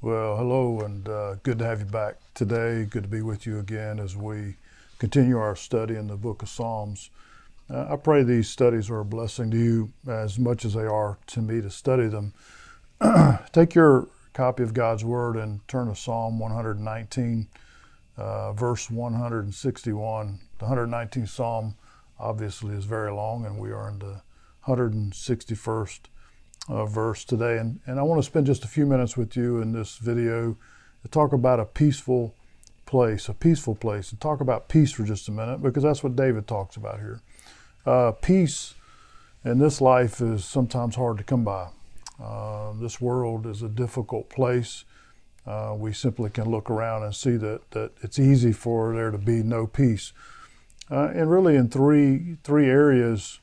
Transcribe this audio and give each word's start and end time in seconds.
Well, 0.00 0.36
hello, 0.36 0.82
and 0.82 1.08
uh, 1.08 1.34
good 1.42 1.58
to 1.58 1.64
have 1.64 1.80
you 1.80 1.84
back 1.84 2.18
today. 2.32 2.84
Good 2.84 3.02
to 3.02 3.08
be 3.08 3.20
with 3.20 3.46
you 3.46 3.58
again 3.58 3.98
as 3.98 4.14
we 4.14 4.54
continue 5.00 5.36
our 5.38 5.56
study 5.56 5.96
in 5.96 6.06
the 6.06 6.14
book 6.14 6.40
of 6.40 6.48
Psalms. 6.48 7.10
Uh, 7.68 7.88
I 7.90 7.96
pray 7.96 8.22
these 8.22 8.48
studies 8.48 8.88
are 8.90 9.00
a 9.00 9.04
blessing 9.04 9.50
to 9.50 9.56
you 9.56 9.92
as 10.06 10.38
much 10.38 10.64
as 10.64 10.74
they 10.74 10.84
are 10.84 11.18
to 11.26 11.42
me 11.42 11.60
to 11.62 11.68
study 11.68 12.06
them. 12.06 12.32
Take 13.52 13.74
your 13.74 14.06
copy 14.34 14.62
of 14.62 14.72
God's 14.72 15.04
Word 15.04 15.34
and 15.34 15.66
turn 15.66 15.88
to 15.88 15.96
Psalm 15.96 16.38
119, 16.38 17.48
uh, 18.16 18.52
verse 18.52 18.88
161. 18.88 20.38
The 20.60 20.66
119th 20.66 21.28
Psalm 21.28 21.74
obviously 22.20 22.76
is 22.76 22.84
very 22.84 23.10
long, 23.10 23.44
and 23.44 23.58
we 23.58 23.72
are 23.72 23.88
in 23.88 23.98
the 23.98 24.22
161st 24.68 25.98
uh, 26.68 26.84
verse 26.86 27.24
today. 27.24 27.58
And, 27.58 27.80
and 27.86 27.98
I 27.98 28.02
want 28.02 28.18
to 28.18 28.26
spend 28.26 28.46
just 28.46 28.64
a 28.64 28.68
few 28.68 28.86
minutes 28.86 29.16
with 29.16 29.36
you 29.36 29.60
in 29.60 29.72
this 29.72 29.96
video 29.96 30.56
to 31.02 31.08
talk 31.08 31.32
about 31.32 31.60
a 31.60 31.64
peaceful 31.64 32.34
place, 32.86 33.28
a 33.28 33.34
peaceful 33.34 33.74
place, 33.74 34.10
and 34.10 34.20
talk 34.20 34.40
about 34.40 34.68
peace 34.68 34.92
for 34.92 35.04
just 35.04 35.28
a 35.28 35.32
minute 35.32 35.62
because 35.62 35.82
that's 35.82 36.02
what 36.02 36.16
David 36.16 36.46
talks 36.46 36.76
about 36.76 36.98
here. 36.98 37.20
Uh, 37.86 38.12
peace 38.12 38.74
in 39.44 39.58
this 39.58 39.80
life 39.80 40.20
is 40.20 40.44
sometimes 40.44 40.96
hard 40.96 41.18
to 41.18 41.24
come 41.24 41.44
by. 41.44 41.68
Uh, 42.22 42.72
this 42.80 43.00
world 43.00 43.46
is 43.46 43.62
a 43.62 43.68
difficult 43.68 44.28
place. 44.28 44.84
Uh, 45.46 45.74
we 45.76 45.92
simply 45.92 46.28
can 46.28 46.50
look 46.50 46.68
around 46.68 47.02
and 47.02 47.14
see 47.14 47.36
that, 47.36 47.70
that 47.70 47.92
it's 48.02 48.18
easy 48.18 48.52
for 48.52 48.94
there 48.94 49.10
to 49.10 49.18
be 49.18 49.42
no 49.42 49.66
peace. 49.66 50.12
Uh, 50.90 51.10
and 51.14 51.30
really, 51.30 51.56
in 51.56 51.68
three, 51.68 52.36
three 52.42 52.66
areas 52.66 53.40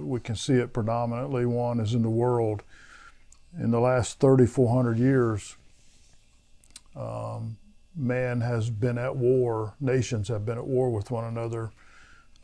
we 0.00 0.20
can 0.20 0.36
see 0.36 0.54
it 0.54 0.72
predominantly. 0.72 1.46
One 1.46 1.80
is 1.80 1.94
in 1.94 2.02
the 2.02 2.10
world. 2.10 2.62
In 3.58 3.70
the 3.70 3.80
last 3.80 4.18
3,400 4.20 4.98
years, 4.98 5.56
um, 6.96 7.56
man 7.96 8.40
has 8.40 8.70
been 8.70 8.98
at 8.98 9.16
war, 9.16 9.74
nations 9.80 10.28
have 10.28 10.44
been 10.44 10.58
at 10.58 10.66
war 10.66 10.90
with 10.90 11.10
one 11.10 11.24
another 11.24 11.70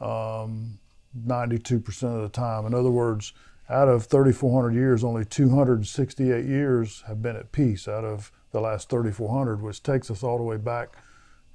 um, 0.00 0.78
92% 1.26 2.02
of 2.16 2.22
the 2.22 2.28
time. 2.28 2.66
In 2.66 2.74
other 2.74 2.90
words, 2.90 3.32
out 3.68 3.88
of 3.88 4.06
3,400 4.06 4.74
years, 4.74 5.04
only 5.04 5.24
268 5.24 6.44
years 6.44 7.04
have 7.06 7.22
been 7.22 7.36
at 7.36 7.52
peace 7.52 7.86
out 7.86 8.04
of 8.04 8.32
the 8.52 8.60
last 8.60 8.88
3,400, 8.88 9.62
which 9.62 9.82
takes 9.82 10.10
us 10.10 10.22
all 10.22 10.38
the 10.38 10.44
way 10.44 10.56
back 10.56 10.96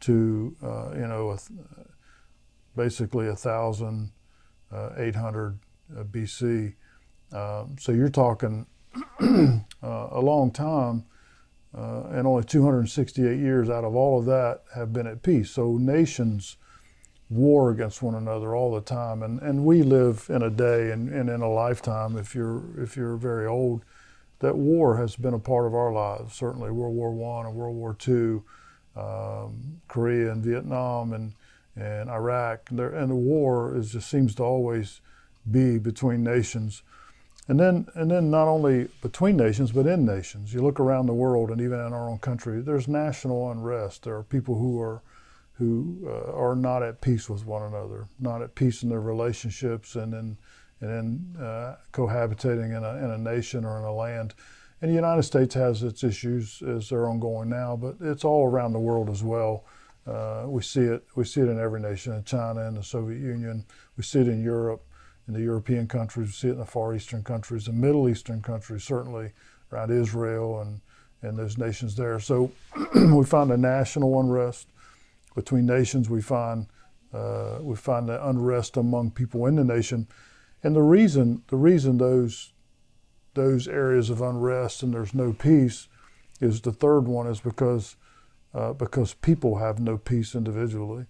to, 0.01 0.55
uh, 0.63 0.91
you 0.93 1.07
know, 1.07 1.31
a, 1.31 1.39
basically 2.75 3.27
a 3.27 3.35
thousand 3.35 4.11
uh, 4.11 4.24
800 4.73 5.59
uh, 5.97 6.03
BC. 6.03 6.73
Um, 7.31 7.75
so 7.79 7.91
you're 7.91 8.09
talking 8.09 8.65
uh, 9.21 9.59
a 9.81 10.21
long 10.21 10.51
time, 10.51 11.05
and 11.73 12.25
only 12.25 12.43
268 12.43 13.37
years 13.37 13.69
out 13.69 13.83
of 13.83 13.95
all 13.95 14.19
of 14.19 14.25
that 14.25 14.61
have 14.73 14.93
been 14.93 15.07
at 15.07 15.21
peace. 15.21 15.51
So 15.51 15.77
nations 15.77 16.57
war 17.29 17.71
against 17.71 18.01
one 18.01 18.15
another 18.15 18.55
all 18.55 18.73
the 18.73 18.81
time, 18.81 19.23
and, 19.23 19.41
and 19.41 19.65
we 19.65 19.83
live 19.83 20.27
in 20.29 20.41
a 20.43 20.49
day 20.49 20.91
and, 20.91 21.09
and 21.09 21.29
in 21.29 21.41
a 21.41 21.49
lifetime. 21.49 22.17
If 22.17 22.35
you're 22.35 22.63
if 22.81 22.95
you're 22.95 23.17
very 23.17 23.47
old, 23.47 23.83
that 24.39 24.55
war 24.55 24.97
has 24.97 25.15
been 25.15 25.33
a 25.33 25.39
part 25.39 25.65
of 25.65 25.73
our 25.73 25.91
lives. 25.91 26.35
Certainly, 26.35 26.71
World 26.71 26.95
War 26.95 27.11
One 27.11 27.45
and 27.45 27.55
World 27.55 27.75
War 27.75 27.95
Two, 27.97 28.43
um, 28.95 29.81
Korea 29.87 30.31
and 30.31 30.43
Vietnam, 30.43 31.13
and 31.13 31.33
and 31.75 32.09
Iraq. 32.09 32.69
There, 32.71 32.89
and 32.89 33.11
the 33.11 33.15
war 33.15 33.75
is 33.75 33.91
just 33.91 34.09
seems 34.09 34.35
to 34.35 34.43
always 34.43 35.01
be 35.49 35.77
between 35.77 36.23
nations. 36.23 36.83
And 37.47 37.59
then, 37.59 37.87
and 37.93 38.09
then 38.09 38.31
not 38.31 38.47
only 38.47 38.87
between 39.01 39.37
nations, 39.37 39.71
but 39.71 39.85
in 39.85 40.03
nations. 40.05 40.53
You 40.53 40.63
look 40.63 40.79
around 40.79 41.05
the 41.05 41.13
world, 41.13 41.51
and 41.51 41.61
even 41.61 41.79
in 41.79 41.93
our 41.93 42.09
own 42.09 42.17
country, 42.17 42.59
there's 42.61 42.87
national 42.87 43.51
unrest. 43.51 44.03
There 44.03 44.15
are 44.15 44.23
people 44.23 44.57
who 44.57 44.81
are, 44.81 45.03
who 45.53 45.95
uh, 46.07 46.33
are 46.33 46.55
not 46.55 46.81
at 46.81 47.01
peace 47.01 47.29
with 47.29 47.45
one 47.45 47.61
another, 47.61 48.07
not 48.19 48.41
at 48.41 48.55
peace 48.55 48.81
in 48.81 48.89
their 48.89 49.01
relationships, 49.01 49.95
and 49.95 50.13
in, 50.13 50.37
and 50.81 50.89
in 51.37 51.41
uh, 51.41 51.75
cohabitating 51.93 52.75
in 52.75 52.83
a, 52.83 52.97
in 52.97 53.11
a 53.11 53.17
nation 53.17 53.63
or 53.63 53.77
in 53.77 53.83
a 53.83 53.93
land. 53.93 54.33
And 54.81 54.89
the 54.89 54.95
United 54.95 55.23
States 55.23 55.53
has 55.53 55.83
its 55.83 56.03
issues 56.03 56.63
as 56.63 56.89
they're 56.89 57.07
ongoing 57.07 57.49
now, 57.49 57.75
but 57.75 57.95
it's 58.01 58.25
all 58.25 58.47
around 58.47 58.73
the 58.73 58.79
world 58.79 59.09
as 59.09 59.23
well. 59.23 59.65
Uh, 60.07 60.45
we 60.47 60.61
see 60.61 60.81
it. 60.81 61.03
We 61.15 61.23
see 61.23 61.41
it 61.41 61.47
in 61.47 61.59
every 61.59 61.81
nation, 61.81 62.13
in 62.13 62.23
China, 62.23 62.67
in 62.67 62.75
the 62.75 62.83
Soviet 62.83 63.19
Union. 63.19 63.65
We 63.97 64.03
see 64.03 64.19
it 64.19 64.27
in 64.27 64.43
Europe, 64.43 64.85
in 65.27 65.33
the 65.33 65.41
European 65.41 65.87
countries. 65.87 66.27
We 66.27 66.33
see 66.33 66.47
it 66.49 66.53
in 66.53 66.59
the 66.59 66.65
Far 66.65 66.93
Eastern 66.93 67.23
countries, 67.23 67.65
the 67.65 67.73
Middle 67.73 68.07
Eastern 68.07 68.41
countries, 68.41 68.83
certainly 68.83 69.31
around 69.71 69.91
Israel 69.91 70.61
and 70.61 70.81
and 71.21 71.39
those 71.39 71.57
nations 71.57 71.95
there. 71.95 72.19
So 72.19 72.51
we 72.95 73.25
find 73.25 73.51
a 73.51 73.57
national 73.57 74.19
unrest 74.19 74.67
between 75.33 75.65
nations. 75.65 76.09
We 76.09 76.21
find 76.21 76.67
uh, 77.13 77.59
we 77.61 77.75
find 77.75 78.07
the 78.07 78.27
unrest 78.27 78.77
among 78.77 79.11
people 79.11 79.45
in 79.45 79.55
the 79.55 79.63
nation, 79.63 80.07
and 80.63 80.75
the 80.75 80.81
reason 80.81 81.43
the 81.47 81.57
reason 81.57 81.97
those 81.97 82.53
those 83.33 83.67
areas 83.67 84.09
of 84.09 84.21
unrest 84.21 84.81
and 84.81 84.93
there's 84.93 85.13
no 85.13 85.33
peace 85.33 85.87
is 86.39 86.61
the 86.61 86.71
third 86.71 87.01
one 87.01 87.27
is 87.27 87.41
because 87.41 87.97
uh, 88.55 88.71
because 88.73 89.13
people 89.13 89.57
have 89.57 89.79
no 89.79 89.97
peace 89.97 90.33
individually. 90.33 91.05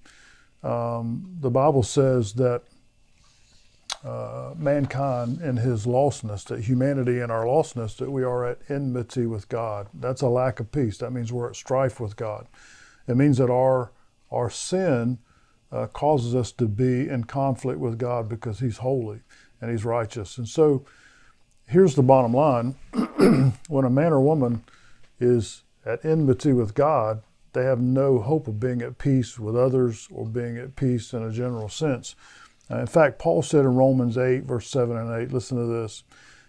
Um, 0.63 1.38
the 1.39 1.51
Bible 1.51 1.83
says 1.83 2.33
that 2.33 2.63
uh, 4.03 4.53
mankind 4.57 5.41
in 5.41 5.57
his 5.57 5.85
lostness, 5.85 6.44
that 6.45 6.61
humanity 6.61 7.19
in 7.19 7.29
our 7.29 7.45
lostness, 7.45 7.95
that 7.97 8.11
we 8.11 8.23
are 8.23 8.45
at 8.45 8.59
enmity 8.67 9.28
with 9.28 9.47
God. 9.47 9.88
That's 9.94 10.22
a 10.22 10.28
lack 10.28 10.59
of 10.59 10.72
peace. 10.72 10.97
That 10.97 11.11
means 11.11 11.31
we're 11.31 11.50
at 11.50 11.56
strife 11.56 12.00
with 12.00 12.16
God. 12.16 12.47
It 13.07 13.16
means 13.16 13.38
that 13.38 13.51
our 13.51 13.91
our 14.31 14.50
sin 14.50 15.19
uh, 15.72 15.85
causes 15.88 16.33
us 16.33 16.51
to 16.53 16.67
be 16.67 17.07
in 17.07 17.25
conflict 17.25 17.79
with 17.79 18.00
God 18.00 18.27
because 18.27 18.59
He's 18.59 18.77
holy 18.77 19.19
and 19.62 19.69
He's 19.69 19.85
righteous. 19.85 20.38
And 20.38 20.47
so, 20.47 20.83
here's 21.67 21.95
the 21.95 22.03
bottom 22.03 22.33
line: 22.33 22.75
when 23.67 23.85
a 23.85 23.89
man 23.89 24.13
or 24.13 24.22
woman 24.22 24.63
is 25.19 25.63
at 25.85 26.03
enmity 26.03 26.53
with 26.53 26.73
God, 26.73 27.22
they 27.55 27.63
have 27.63 27.81
no 27.81 28.19
hope 28.19 28.47
of 28.47 28.59
being 28.59 28.83
at 28.83 28.99
peace 28.99 29.39
with 29.39 29.55
others 29.55 30.07
or 30.11 30.27
being 30.27 30.57
at 30.57 30.75
peace 30.75 31.13
in 31.13 31.23
a 31.23 31.31
general 31.31 31.69
sense. 31.69 32.16
Uh, 32.69 32.79
in 32.79 32.88
fact, 32.88 33.17
Paul 33.17 33.41
said 33.41 33.61
in 33.61 33.75
Romans 33.75 34.17
8, 34.17 34.43
verse 34.43 34.69
7 34.69 34.95
and 34.95 35.23
8, 35.23 35.31
listen 35.31 35.57
to 35.57 35.65
this. 35.65 36.03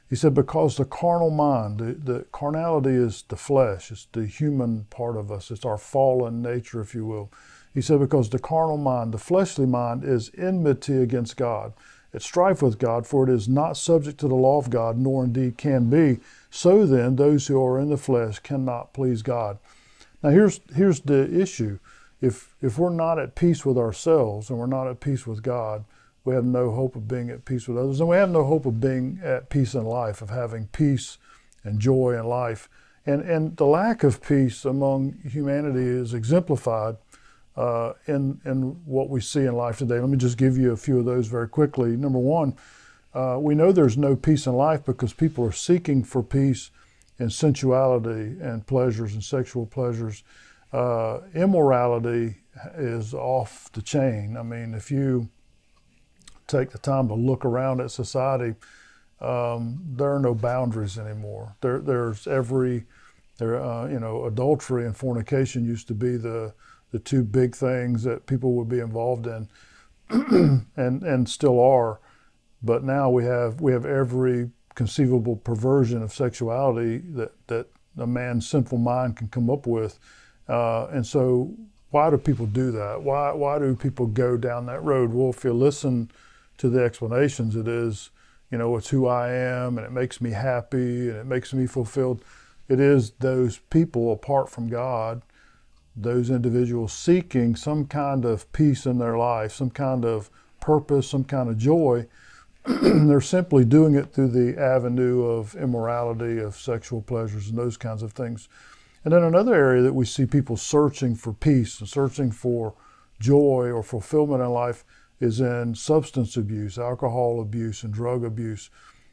He 0.08 0.16
said, 0.16 0.34
Because 0.34 0.76
the 0.76 0.84
carnal 0.84 1.30
mind, 1.30 1.78
the, 1.78 1.92
the 1.94 2.26
carnality 2.32 2.90
is 2.90 3.24
the 3.28 3.36
flesh, 3.36 3.90
it's 3.90 4.06
the 4.12 4.26
human 4.26 4.84
part 4.84 5.16
of 5.16 5.32
us, 5.32 5.50
it's 5.50 5.64
our 5.64 5.78
fallen 5.78 6.42
nature, 6.42 6.80
if 6.80 6.94
you 6.94 7.06
will. 7.06 7.30
He 7.74 7.80
said, 7.80 8.00
Because 8.00 8.30
the 8.30 8.38
carnal 8.38 8.76
mind, 8.76 9.12
the 9.12 9.18
fleshly 9.18 9.66
mind, 9.66 10.04
is 10.04 10.30
enmity 10.36 10.98
against 10.98 11.36
God. 11.36 11.72
It's 12.12 12.24
strife 12.24 12.62
with 12.62 12.78
God, 12.78 13.06
for 13.06 13.28
it 13.28 13.32
is 13.32 13.48
not 13.48 13.76
subject 13.76 14.18
to 14.20 14.28
the 14.28 14.34
law 14.34 14.58
of 14.58 14.70
God, 14.70 14.96
nor 14.96 15.24
indeed 15.24 15.58
can 15.58 15.90
be. 15.90 16.20
So 16.50 16.86
then, 16.86 17.16
those 17.16 17.46
who 17.48 17.62
are 17.62 17.78
in 17.78 17.90
the 17.90 17.98
flesh 17.98 18.38
cannot 18.38 18.94
please 18.94 19.22
God. 19.22 19.58
Now 20.22 20.30
here's 20.30 20.60
here's 20.74 21.00
the 21.00 21.40
issue. 21.40 21.78
If 22.20 22.54
if 22.60 22.78
we're 22.78 22.90
not 22.90 23.18
at 23.18 23.34
peace 23.34 23.64
with 23.64 23.76
ourselves 23.76 24.50
and 24.50 24.58
we're 24.58 24.66
not 24.66 24.88
at 24.88 25.00
peace 25.00 25.26
with 25.26 25.42
God, 25.42 25.84
we 26.24 26.34
have 26.34 26.44
no 26.44 26.72
hope 26.72 26.96
of 26.96 27.06
being 27.06 27.30
at 27.30 27.44
peace 27.44 27.68
with 27.68 27.78
others, 27.78 28.00
and 28.00 28.08
we 28.08 28.16
have 28.16 28.30
no 28.30 28.44
hope 28.44 28.66
of 28.66 28.80
being 28.80 29.20
at 29.22 29.48
peace 29.48 29.74
in 29.74 29.84
life, 29.84 30.22
of 30.22 30.30
having 30.30 30.66
peace 30.68 31.18
and 31.62 31.80
joy 31.80 32.18
in 32.18 32.26
life. 32.26 32.68
And 33.04 33.22
and 33.22 33.56
the 33.56 33.66
lack 33.66 34.02
of 34.02 34.22
peace 34.22 34.64
among 34.64 35.18
humanity 35.24 35.86
is 35.86 36.14
exemplified 36.14 36.96
uh, 37.56 37.92
in 38.06 38.40
in 38.44 38.80
what 38.84 39.08
we 39.08 39.20
see 39.20 39.44
in 39.44 39.54
life 39.54 39.78
today. 39.78 40.00
Let 40.00 40.08
me 40.08 40.16
just 40.16 40.38
give 40.38 40.56
you 40.56 40.72
a 40.72 40.76
few 40.76 40.98
of 40.98 41.04
those 41.04 41.28
very 41.28 41.48
quickly. 41.48 41.96
Number 41.96 42.18
one, 42.18 42.56
uh, 43.14 43.38
we 43.40 43.54
know 43.54 43.70
there's 43.70 43.96
no 43.96 44.16
peace 44.16 44.46
in 44.46 44.54
life 44.54 44.84
because 44.84 45.12
people 45.12 45.44
are 45.44 45.52
seeking 45.52 46.02
for 46.02 46.22
peace 46.22 46.70
and 47.18 47.32
sensuality 47.32 48.36
and 48.40 48.66
pleasures 48.66 49.14
and 49.14 49.24
sexual 49.24 49.66
pleasures. 49.66 50.22
Uh, 50.72 51.20
immorality 51.34 52.36
is 52.76 53.14
off 53.14 53.70
the 53.72 53.82
chain. 53.82 54.36
I 54.36 54.42
mean, 54.42 54.74
if 54.74 54.90
you 54.90 55.28
take 56.46 56.70
the 56.70 56.78
time 56.78 57.08
to 57.08 57.14
look 57.14 57.44
around 57.44 57.80
at 57.80 57.90
society, 57.90 58.54
um, 59.20 59.80
there 59.96 60.14
are 60.14 60.18
no 60.18 60.34
boundaries 60.34 60.98
anymore. 60.98 61.56
There, 61.60 61.78
there's 61.78 62.26
every, 62.26 62.84
there, 63.38 63.62
uh, 63.62 63.88
you 63.88 63.98
know, 63.98 64.26
adultery 64.26 64.84
and 64.84 64.96
fornication 64.96 65.64
used 65.64 65.88
to 65.88 65.94
be 65.94 66.16
the 66.16 66.54
the 66.92 66.98
two 67.00 67.24
big 67.24 67.54
things 67.54 68.04
that 68.04 68.26
people 68.26 68.54
would 68.54 68.68
be 68.68 68.78
involved 68.78 69.26
in, 69.26 69.48
and 70.76 71.02
and 71.02 71.28
still 71.28 71.60
are. 71.60 72.00
But 72.62 72.84
now 72.84 73.10
we 73.10 73.24
have 73.24 73.60
we 73.60 73.72
have 73.72 73.84
every 73.84 74.50
conceivable 74.76 75.36
perversion 75.36 76.02
of 76.02 76.12
sexuality 76.12 76.98
that, 76.98 77.32
that 77.48 77.66
a 77.98 78.06
man's 78.06 78.48
sinful 78.48 78.78
mind 78.78 79.16
can 79.16 79.26
come 79.28 79.50
up 79.50 79.66
with. 79.66 79.98
Uh, 80.48 80.86
and 80.92 81.04
so, 81.04 81.52
why 81.90 82.10
do 82.10 82.18
people 82.18 82.46
do 82.46 82.70
that? 82.72 83.02
Why, 83.02 83.32
why 83.32 83.58
do 83.58 83.74
people 83.74 84.06
go 84.06 84.36
down 84.36 84.66
that 84.66 84.84
road? 84.84 85.12
Well, 85.12 85.30
if 85.30 85.42
you 85.42 85.52
listen 85.52 86.10
to 86.58 86.68
the 86.68 86.82
explanations, 86.82 87.56
it 87.56 87.66
is, 87.66 88.10
you 88.50 88.58
know, 88.58 88.76
it's 88.76 88.90
who 88.90 89.06
I 89.06 89.30
am 89.32 89.78
and 89.78 89.86
it 89.86 89.92
makes 89.92 90.20
me 90.20 90.30
happy 90.30 91.08
and 91.08 91.16
it 91.16 91.26
makes 91.26 91.52
me 91.54 91.66
fulfilled. 91.66 92.22
it 92.68 92.80
is 92.80 93.12
those 93.20 93.58
people 93.70 94.12
apart 94.12 94.50
from 94.50 94.68
God, 94.68 95.22
those 95.96 96.28
individuals 96.28 96.92
seeking 96.92 97.56
some 97.56 97.86
kind 97.86 98.24
of 98.24 98.50
peace 98.52 98.84
in 98.84 98.98
their 98.98 99.16
life, 99.16 99.52
some 99.52 99.70
kind 99.70 100.04
of 100.04 100.30
purpose, 100.60 101.08
some 101.08 101.24
kind 101.24 101.48
of 101.48 101.56
joy. 101.56 102.06
They're 102.82 103.20
simply 103.20 103.64
doing 103.64 103.94
it 103.94 104.12
through 104.12 104.30
the 104.30 104.60
avenue 104.60 105.22
of 105.22 105.54
immorality, 105.54 106.38
of 106.38 106.56
sexual 106.56 107.00
pleasures, 107.00 107.48
and 107.48 107.56
those 107.56 107.76
kinds 107.76 108.02
of 108.02 108.12
things. 108.12 108.48
And 109.04 109.12
then 109.12 109.22
another 109.22 109.54
area 109.54 109.82
that 109.82 109.92
we 109.92 110.04
see 110.04 110.26
people 110.26 110.56
searching 110.56 111.14
for 111.14 111.32
peace 111.32 111.78
and 111.78 111.88
searching 111.88 112.32
for 112.32 112.74
joy 113.20 113.70
or 113.70 113.84
fulfillment 113.84 114.42
in 114.42 114.50
life 114.50 114.84
is 115.20 115.38
in 115.40 115.76
substance 115.76 116.36
abuse, 116.36 116.76
alcohol 116.76 117.40
abuse, 117.40 117.84
and 117.84 117.94
drug 117.94 118.24
abuse. 118.24 118.68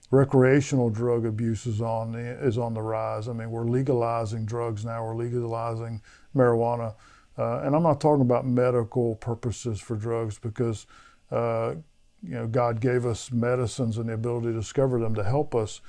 Recreational 0.09 0.89
drug 0.89 1.23
abuse 1.23 1.67
is 1.67 1.79
on 1.79 2.13
the, 2.13 2.19
is 2.43 2.57
on 2.57 2.73
the 2.73 2.81
rise. 2.81 3.27
I 3.29 3.33
mean, 3.33 3.51
we're 3.51 3.67
legalizing 3.67 4.45
drugs 4.45 4.83
now. 4.83 5.03
We're 5.03 5.15
legalizing 5.15 6.01
marijuana, 6.35 6.95
uh, 7.37 7.59
and 7.59 7.75
I'm 7.75 7.83
not 7.83 8.01
talking 8.01 8.21
about 8.21 8.47
medical 8.47 9.15
purposes 9.17 9.79
for 9.79 9.95
drugs 9.95 10.39
because 10.39 10.87
uh, 11.31 11.75
you 12.23 12.35
know 12.35 12.47
God 12.47 12.79
gave 12.79 13.05
us 13.05 13.31
medicines 13.31 13.97
and 13.97 14.09
the 14.09 14.13
ability 14.13 14.47
to 14.47 14.53
discover 14.53 14.99
them 14.99 15.15
to 15.15 15.23
help 15.23 15.55
us. 15.55 15.81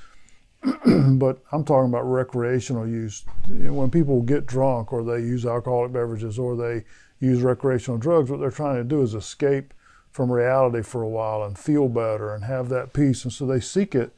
but 0.86 1.42
I'm 1.52 1.64
talking 1.64 1.90
about 1.90 2.10
recreational 2.10 2.88
use. 2.88 3.25
When 3.48 3.90
people 3.90 4.22
get 4.22 4.46
drunk 4.46 4.92
or 4.92 5.04
they 5.04 5.19
use 5.19 5.44
alcoholic 5.44 5.92
beverages 5.92 6.38
or 6.38 6.56
they 6.56 6.84
use 7.20 7.42
recreational 7.42 7.98
drugs, 7.98 8.31
what 8.31 8.40
they're 8.40 8.50
trying 8.50 8.76
to 8.76 8.84
do 8.84 9.02
is 9.02 9.14
escape 9.14 9.75
from 10.10 10.31
reality 10.31 10.82
for 10.82 11.02
a 11.02 11.08
while 11.08 11.42
and 11.42 11.58
feel 11.58 11.88
better 11.88 12.34
and 12.34 12.44
have 12.44 12.69
that 12.70 12.92
peace. 12.92 13.25
And 13.25 13.32
so 13.32 13.44
they 13.44 13.60
seek 13.60 13.94
it 13.94 14.16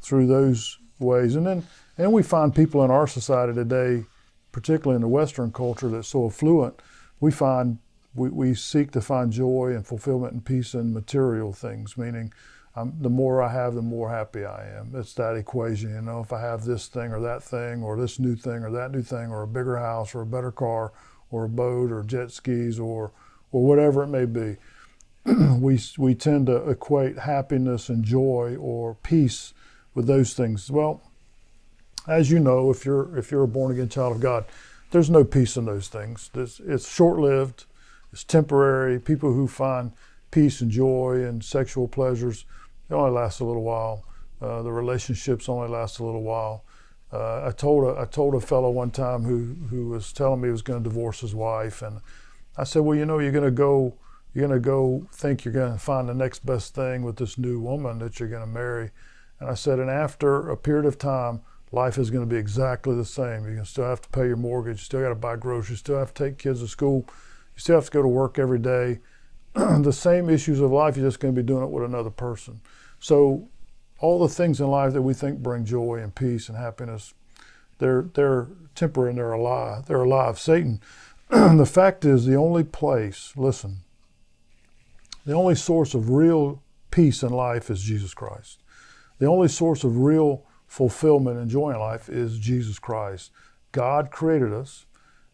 through 0.00 0.28
those 0.28 0.78
ways. 0.98 1.34
And 1.36 1.46
then 1.46 1.66
and 1.98 2.12
we 2.12 2.22
find 2.22 2.54
people 2.54 2.84
in 2.84 2.90
our 2.90 3.06
society 3.06 3.52
today, 3.52 4.04
particularly 4.50 4.96
in 4.96 5.02
the 5.02 5.08
Western 5.08 5.52
culture 5.52 5.88
that's 5.88 6.08
so 6.08 6.26
affluent, 6.26 6.80
we 7.20 7.30
find 7.30 7.78
we, 8.14 8.28
we 8.28 8.54
seek 8.54 8.90
to 8.92 9.00
find 9.00 9.32
joy 9.32 9.72
and 9.74 9.86
fulfillment 9.86 10.32
and 10.32 10.44
peace 10.44 10.74
in 10.74 10.92
material 10.92 11.52
things, 11.52 11.96
meaning 11.96 12.32
um, 12.74 12.94
the 13.00 13.10
more 13.10 13.42
I 13.42 13.52
have, 13.52 13.74
the 13.74 13.82
more 13.82 14.10
happy 14.10 14.44
I 14.44 14.66
am. 14.78 14.92
It's 14.94 15.14
that 15.14 15.36
equation, 15.36 15.94
you 15.94 16.00
know. 16.00 16.20
If 16.20 16.32
I 16.32 16.40
have 16.40 16.64
this 16.64 16.88
thing 16.88 17.12
or 17.12 17.20
that 17.20 17.42
thing, 17.42 17.82
or 17.82 17.96
this 17.98 18.18
new 18.18 18.34
thing 18.34 18.64
or 18.64 18.70
that 18.70 18.92
new 18.92 19.02
thing, 19.02 19.30
or 19.30 19.42
a 19.42 19.46
bigger 19.46 19.76
house 19.76 20.14
or 20.14 20.22
a 20.22 20.26
better 20.26 20.50
car, 20.50 20.92
or 21.30 21.44
a 21.44 21.48
boat 21.48 21.92
or 21.92 22.02
jet 22.02 22.30
skis 22.30 22.78
or 22.78 23.12
or 23.50 23.66
whatever 23.66 24.02
it 24.02 24.06
may 24.06 24.24
be, 24.24 24.56
we 25.58 25.78
we 25.98 26.14
tend 26.14 26.46
to 26.46 26.68
equate 26.68 27.18
happiness 27.18 27.90
and 27.90 28.04
joy 28.04 28.56
or 28.58 28.94
peace 29.02 29.52
with 29.94 30.06
those 30.06 30.32
things. 30.32 30.70
Well, 30.70 31.02
as 32.08 32.30
you 32.30 32.38
know, 32.38 32.70
if 32.70 32.86
you're 32.86 33.16
if 33.18 33.30
you're 33.30 33.42
a 33.42 33.48
born 33.48 33.72
again 33.72 33.90
child 33.90 34.16
of 34.16 34.22
God, 34.22 34.46
there's 34.92 35.10
no 35.10 35.24
peace 35.24 35.58
in 35.58 35.66
those 35.66 35.88
things. 35.88 36.30
It's, 36.34 36.58
it's 36.60 36.90
short 36.90 37.18
lived. 37.18 37.66
It's 38.12 38.24
temporary. 38.24 38.98
People 38.98 39.32
who 39.32 39.48
find 39.48 39.92
peace 40.30 40.60
and 40.60 40.70
joy 40.70 41.24
and 41.24 41.44
sexual 41.44 41.88
pleasures 41.88 42.44
it 42.92 42.94
only 42.94 43.10
lasts 43.10 43.40
a 43.40 43.44
little 43.44 43.62
while. 43.62 44.04
Uh, 44.40 44.60
the 44.62 44.72
relationships 44.72 45.48
only 45.48 45.68
last 45.68 45.98
a 45.98 46.04
little 46.04 46.22
while. 46.22 46.64
Uh, 47.12 47.46
I 47.46 47.52
told 47.52 47.84
a, 47.84 48.00
I 48.00 48.04
told 48.04 48.34
a 48.34 48.40
fellow 48.40 48.70
one 48.70 48.90
time 48.90 49.22
who 49.22 49.54
who 49.70 49.88
was 49.88 50.12
telling 50.12 50.40
me 50.40 50.48
he 50.48 50.52
was 50.52 50.62
going 50.62 50.82
to 50.82 50.88
divorce 50.88 51.20
his 51.20 51.34
wife, 51.34 51.80
and 51.80 52.00
I 52.56 52.64
said, 52.64 52.82
well, 52.82 52.96
you 52.96 53.06
know, 53.06 53.18
you're 53.18 53.32
going 53.32 53.44
to 53.44 53.50
go 53.50 53.94
you're 54.34 54.46
going 54.46 54.60
to 54.60 54.64
go 54.64 55.06
think 55.12 55.44
you're 55.44 55.54
going 55.54 55.72
to 55.72 55.78
find 55.78 56.08
the 56.08 56.14
next 56.14 56.44
best 56.44 56.74
thing 56.74 57.02
with 57.02 57.16
this 57.16 57.38
new 57.38 57.60
woman 57.60 57.98
that 57.98 58.18
you're 58.18 58.28
going 58.28 58.42
to 58.42 58.46
marry, 58.46 58.90
and 59.40 59.48
I 59.48 59.54
said, 59.54 59.78
and 59.78 59.90
after 59.90 60.50
a 60.50 60.56
period 60.56 60.86
of 60.86 60.98
time, 60.98 61.40
life 61.70 61.98
is 61.98 62.10
going 62.10 62.26
to 62.26 62.34
be 62.34 62.40
exactly 62.40 62.94
the 62.94 63.04
same. 63.04 63.42
Going 63.44 63.56
to 63.58 63.64
still 63.64 63.84
have 63.84 64.02
to 64.02 64.08
pay 64.08 64.26
your 64.26 64.36
mortgage, 64.36 64.78
you 64.78 64.84
still 64.84 65.02
got 65.02 65.10
to 65.10 65.14
buy 65.14 65.36
groceries, 65.36 65.78
still 65.78 65.98
have 65.98 66.14
to 66.14 66.24
take 66.24 66.38
kids 66.38 66.60
to 66.60 66.68
school, 66.68 67.06
you 67.54 67.60
still 67.60 67.76
have 67.76 67.86
to 67.86 67.90
go 67.90 68.02
to 68.02 68.08
work 68.08 68.38
every 68.38 68.58
day. 68.58 69.00
the 69.54 69.92
same 69.92 70.30
issues 70.30 70.60
of 70.60 70.70
life, 70.70 70.96
you're 70.96 71.06
just 71.06 71.20
going 71.20 71.34
to 71.34 71.42
be 71.42 71.46
doing 71.46 71.62
it 71.62 71.70
with 71.70 71.84
another 71.84 72.10
person. 72.10 72.60
So, 73.00 73.48
all 74.00 74.18
the 74.18 74.28
things 74.28 74.60
in 74.60 74.66
life 74.66 74.92
that 74.94 75.02
we 75.02 75.14
think 75.14 75.42
bring 75.42 75.64
joy 75.64 76.00
and 76.02 76.14
peace 76.14 76.48
and 76.48 76.58
happiness, 76.58 77.14
they're 77.78 78.02
they're 78.14 78.48
temporary 78.74 79.10
and 79.10 79.18
they're 79.18 79.32
a 79.32 79.40
lie. 79.40 79.82
They're 79.86 80.02
a 80.02 80.08
lie 80.08 80.26
of 80.26 80.38
Satan. 80.38 80.80
the 81.28 81.70
fact 81.70 82.04
is, 82.04 82.26
the 82.26 82.34
only 82.34 82.64
place, 82.64 83.32
listen, 83.36 83.78
the 85.24 85.34
only 85.34 85.54
source 85.54 85.94
of 85.94 86.10
real 86.10 86.62
peace 86.90 87.22
in 87.22 87.30
life 87.30 87.70
is 87.70 87.82
Jesus 87.82 88.12
Christ. 88.14 88.58
The 89.18 89.26
only 89.26 89.48
source 89.48 89.84
of 89.84 89.98
real 89.98 90.44
fulfillment 90.66 91.38
and 91.38 91.50
joy 91.50 91.70
in 91.70 91.78
life 91.78 92.08
is 92.08 92.38
Jesus 92.38 92.78
Christ. 92.78 93.30
God 93.70 94.10
created 94.10 94.52
us. 94.52 94.86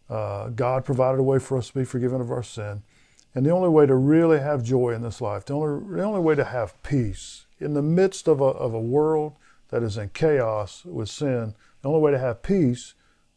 Uh, 0.09 0.49
God 0.49 0.85
provided 0.85 1.19
a 1.19 1.23
way 1.23 1.39
for 1.39 1.59
us 1.59 1.69
to 1.69 1.75
be 1.75 1.85
forgiven 1.85 2.21
of 2.21 2.31
our 2.31 2.43
sin. 2.43 2.83
And 3.35 3.45
the 3.45 3.51
only 3.51 3.69
way 3.69 3.87
to 3.87 3.95
really 3.95 4.41
have 4.41 4.63
joy 4.63 4.91
in 4.91 5.03
this 5.03 5.21
life, 5.21 5.45
the 5.45 5.55
only, 5.55 5.97
the 5.97 6.03
only 6.03 6.21
way 6.21 6.35
to 6.35 6.45
have 6.45 6.83
peace 6.83 7.47
in 7.61 7.75
the 7.75 7.83
midst 7.83 8.27
of 8.27 8.41
a, 8.41 8.45
of 8.45 8.73
a 8.73 8.81
world 8.81 9.35
that 9.69 9.83
is 9.83 9.99
in 9.99 10.09
chaos 10.11 10.85
with 10.85 11.09
sin, 11.09 11.55
the 11.83 11.89
only 11.89 12.01
way 12.01 12.11
to 12.11 12.19
have 12.19 12.43
peace 12.43 12.95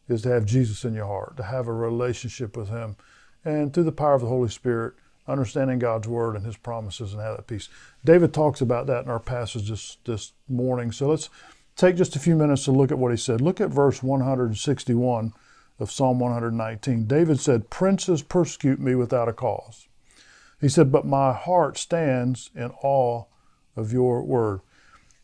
is 0.07 0.21
to 0.23 0.29
have 0.29 0.45
Jesus 0.45 0.85
in 0.85 0.93
your 0.93 1.07
heart, 1.07 1.37
to 1.37 1.43
have 1.43 1.67
a 1.67 1.73
relationship 1.73 2.55
with 2.55 2.69
Him. 2.69 2.95
And 3.43 3.73
through 3.73 3.83
the 3.83 3.91
power 3.91 4.13
of 4.13 4.21
the 4.21 4.27
Holy 4.27 4.49
Spirit, 4.49 4.93
understanding 5.27 5.79
God's 5.79 6.07
Word 6.07 6.35
and 6.35 6.45
His 6.45 6.57
promises 6.57 7.13
and 7.13 7.21
have 7.21 7.37
that 7.37 7.47
peace. 7.47 7.69
David 8.03 8.33
talks 8.33 8.61
about 8.61 8.87
that 8.87 9.03
in 9.03 9.09
our 9.09 9.19
passage 9.19 9.69
this, 9.69 9.97
this 10.05 10.33
morning. 10.47 10.91
So 10.91 11.07
let's 11.07 11.29
take 11.75 11.95
just 11.95 12.15
a 12.15 12.19
few 12.19 12.35
minutes 12.35 12.65
to 12.65 12.71
look 12.71 12.91
at 12.91 12.97
what 12.97 13.11
he 13.11 13.17
said. 13.17 13.41
Look 13.41 13.61
at 13.61 13.69
verse 13.69 14.03
161 14.03 15.33
of 15.81 15.91
Psalm 15.91 16.19
119. 16.19 17.05
David 17.07 17.39
said, 17.39 17.69
Princes 17.69 18.21
persecute 18.21 18.79
me 18.79 18.95
without 18.95 19.27
a 19.27 19.33
cause. 19.33 19.87
He 20.59 20.69
said, 20.69 20.91
But 20.91 21.05
my 21.05 21.33
heart 21.33 21.77
stands 21.77 22.51
in 22.55 22.71
awe 22.83 23.25
of 23.75 23.91
your 23.91 24.23
word. 24.23 24.61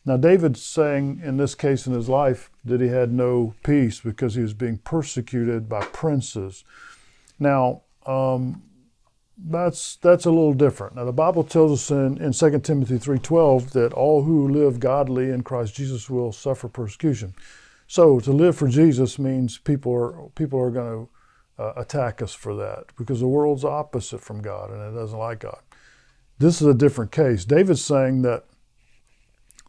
Now, 0.04 0.16
David's 0.16 0.62
saying 0.62 1.20
in 1.22 1.36
this 1.36 1.54
case 1.54 1.86
in 1.86 1.92
his 1.92 2.08
life 2.08 2.50
that 2.64 2.80
he 2.80 2.88
had 2.88 3.12
no 3.12 3.54
peace 3.62 4.00
because 4.00 4.34
he 4.34 4.42
was 4.42 4.54
being 4.54 4.78
persecuted 4.78 5.68
by 5.68 5.84
princes. 5.84 6.64
Now, 7.38 7.82
um, 8.06 8.62
that's 9.36 9.96
that's 9.96 10.24
a 10.24 10.30
little 10.30 10.54
different. 10.54 10.96
Now, 10.96 11.04
the 11.04 11.12
Bible 11.12 11.44
tells 11.44 11.72
us 11.72 11.90
in, 11.90 12.18
in 12.18 12.32
2 12.32 12.58
Timothy 12.60 12.94
3.12 12.94 13.70
that 13.70 13.92
all 13.92 14.24
who 14.24 14.48
live 14.48 14.80
godly 14.80 15.30
in 15.30 15.42
Christ 15.42 15.76
Jesus 15.76 16.10
will 16.10 16.32
suffer 16.32 16.68
persecution. 16.68 17.34
So 17.88 18.20
to 18.20 18.32
live 18.32 18.54
for 18.54 18.68
Jesus 18.68 19.18
means 19.18 19.56
people 19.56 19.92
are 19.92 20.28
people 20.34 20.60
are 20.60 20.70
going 20.70 21.06
to 21.56 21.62
uh, 21.62 21.72
attack 21.76 22.20
us 22.22 22.34
for 22.34 22.54
that 22.56 22.84
because 22.96 23.20
the 23.20 23.26
world's 23.26 23.64
opposite 23.64 24.20
from 24.20 24.42
God 24.42 24.70
and 24.70 24.80
it 24.80 24.96
doesn't 24.96 25.18
like 25.18 25.40
God. 25.40 25.58
This 26.38 26.60
is 26.60 26.68
a 26.68 26.74
different 26.74 27.10
case. 27.10 27.44
David's 27.46 27.82
saying 27.82 28.22
that 28.22 28.44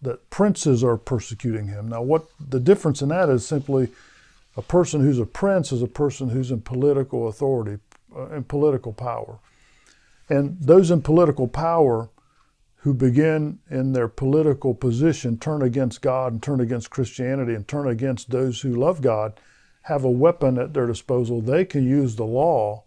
that 0.02 0.30
princes 0.30 0.84
are 0.84 0.98
persecuting 0.98 1.68
him. 1.68 1.88
Now, 1.88 2.02
what 2.02 2.30
the 2.40 2.60
difference 2.60 3.02
in 3.02 3.10
that 3.10 3.30
is 3.30 3.46
simply 3.46 3.90
a 4.56 4.62
person 4.62 5.02
who's 5.02 5.20
a 5.20 5.26
prince 5.26 5.72
is 5.72 5.82
a 5.82 5.88
person 5.88 6.30
who's 6.30 6.52
in 6.52 6.62
political 6.62 7.28
authority, 7.28 7.80
uh, 8.16 8.30
in 8.30 8.44
political 8.44 8.94
power. 8.94 9.40
And 10.30 10.58
those 10.60 10.92
in 10.92 11.02
political 11.02 11.48
power 11.48 12.10
who 12.80 12.94
begin 12.94 13.60
in 13.70 13.92
their 13.92 14.08
political 14.08 14.74
position 14.74 15.38
turn 15.38 15.62
against 15.62 16.02
God 16.02 16.32
and 16.32 16.42
turn 16.42 16.62
against 16.62 16.90
Christianity 16.90 17.54
and 17.54 17.68
turn 17.68 17.88
against 17.88 18.30
those 18.30 18.62
who 18.62 18.74
love 18.74 19.02
God 19.02 19.40
have 19.84 20.04
a 20.04 20.12
weapon 20.12 20.58
at 20.58 20.74
their 20.74 20.88
disposal. 20.88 21.42
They 21.42 21.66
can 21.66 21.86
use 21.86 22.16
the 22.16 22.26
law 22.26 22.84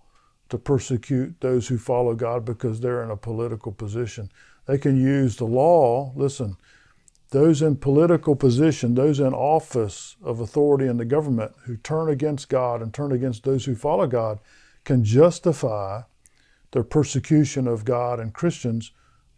to 0.49 0.59
persecute 0.59 1.41
those 1.41 1.69
who 1.69 1.79
follow 1.79 2.15
God 2.15 2.45
because 2.45 2.81
they're 2.81 3.03
in 3.03 3.11
a 3.11 3.17
political 3.17 3.73
position. 3.73 4.31
They 4.67 4.79
can 4.79 4.97
use 4.97 5.37
the 5.37 5.47
law, 5.47 6.13
listen, 6.15 6.57
those 7.31 7.63
in 7.63 7.77
political 7.77 8.37
position, 8.37 8.95
those 8.95 9.19
in 9.19 9.35
office 9.35 10.17
of 10.23 10.41
authority 10.41 10.87
in 10.87 10.99
the 10.99 11.05
government 11.05 11.53
who 11.65 11.77
turn 11.77 12.09
against 12.09 12.49
God 12.49 12.81
and 12.81 12.95
turn 12.95 13.13
against 13.13 13.45
those 13.45 13.65
who 13.65 13.75
follow 13.75 14.07
God 14.07 14.39
can 14.85 15.05
justify 15.05 16.03
their 16.73 16.85
persecution 16.85 17.67
of 17.67 17.85
God 17.85 18.21
and 18.21 18.33
Christians 18.35 18.93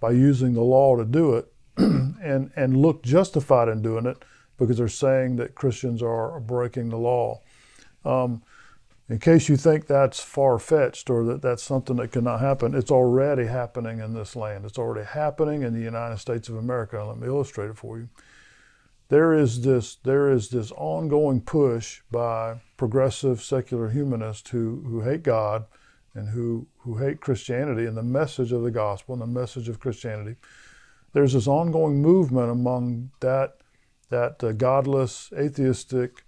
by 0.04 0.10
using 0.10 0.52
the 0.52 0.60
law 0.60 0.96
to 0.96 1.04
do 1.06 1.32
it 1.32 1.50
and, 1.78 2.50
and 2.54 2.76
look 2.76 3.02
justified 3.02 3.68
in 3.68 3.80
doing 3.80 4.04
it 4.04 4.22
because 4.58 4.76
they're 4.76 4.86
saying 4.86 5.36
that 5.36 5.54
Christians 5.54 6.02
are 6.02 6.38
breaking 6.40 6.90
the 6.90 6.98
law. 6.98 7.40
Um, 8.04 8.42
in 9.08 9.18
case 9.18 9.48
you 9.48 9.56
think 9.56 9.86
that's 9.86 10.20
far 10.20 10.58
fetched 10.58 11.08
or 11.08 11.24
that 11.24 11.40
that's 11.40 11.62
something 11.62 11.96
that 11.96 12.12
cannot 12.12 12.40
happen, 12.40 12.74
it's 12.74 12.90
already 12.90 13.46
happening 13.46 14.00
in 14.00 14.12
this 14.12 14.36
land. 14.36 14.66
It's 14.66 14.78
already 14.78 15.06
happening 15.06 15.62
in 15.62 15.72
the 15.72 15.80
United 15.80 16.18
States 16.18 16.50
of 16.50 16.56
America. 16.56 17.02
Let 17.02 17.16
me 17.16 17.26
illustrate 17.26 17.70
it 17.70 17.78
for 17.78 17.96
you. 17.96 18.10
There 19.08 19.32
is 19.32 19.62
this, 19.62 19.96
there 20.04 20.30
is 20.30 20.50
this 20.50 20.70
ongoing 20.72 21.40
push 21.40 22.02
by 22.10 22.60
progressive 22.76 23.42
secular 23.42 23.88
humanists 23.88 24.50
who, 24.50 24.84
who 24.86 25.00
hate 25.00 25.22
God 25.22 25.64
and 26.14 26.28
who, 26.28 26.66
who 26.78 26.98
hate 26.98 27.20
Christianity 27.20 27.86
and 27.86 27.96
the 27.96 28.02
message 28.02 28.52
of 28.52 28.62
the 28.62 28.70
gospel 28.70 29.14
and 29.14 29.22
the 29.22 29.40
message 29.40 29.68
of 29.68 29.80
Christianity. 29.80 30.36
There's 31.12 31.32
this 31.32 31.46
ongoing 31.46 32.00
movement 32.00 32.50
among 32.50 33.10
that, 33.20 33.58
that 34.10 34.42
uh, 34.42 34.52
godless, 34.52 35.32
atheistic, 35.36 36.24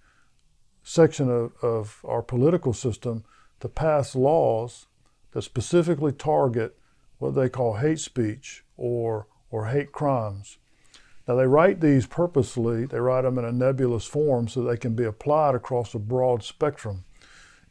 section 0.82 1.28
of, 1.28 1.52
of 1.62 2.00
our 2.04 2.22
political 2.22 2.72
system 2.72 3.24
to 3.58 3.68
pass 3.68 4.14
laws 4.14 4.86
that 5.32 5.42
specifically 5.42 6.12
target 6.12 6.78
what 7.18 7.34
they 7.34 7.48
call 7.48 7.74
hate 7.74 7.98
speech 7.98 8.64
or, 8.76 9.26
or 9.50 9.66
hate 9.66 9.90
crimes. 9.90 10.58
Now, 11.26 11.34
they 11.34 11.46
write 11.46 11.80
these 11.80 12.06
purposely, 12.06 12.86
they 12.86 13.00
write 13.00 13.22
them 13.22 13.36
in 13.36 13.44
a 13.44 13.50
nebulous 13.50 14.04
form 14.04 14.46
so 14.46 14.62
they 14.62 14.76
can 14.76 14.94
be 14.94 15.04
applied 15.04 15.56
across 15.56 15.92
a 15.92 15.98
broad 15.98 16.44
spectrum. 16.44 17.04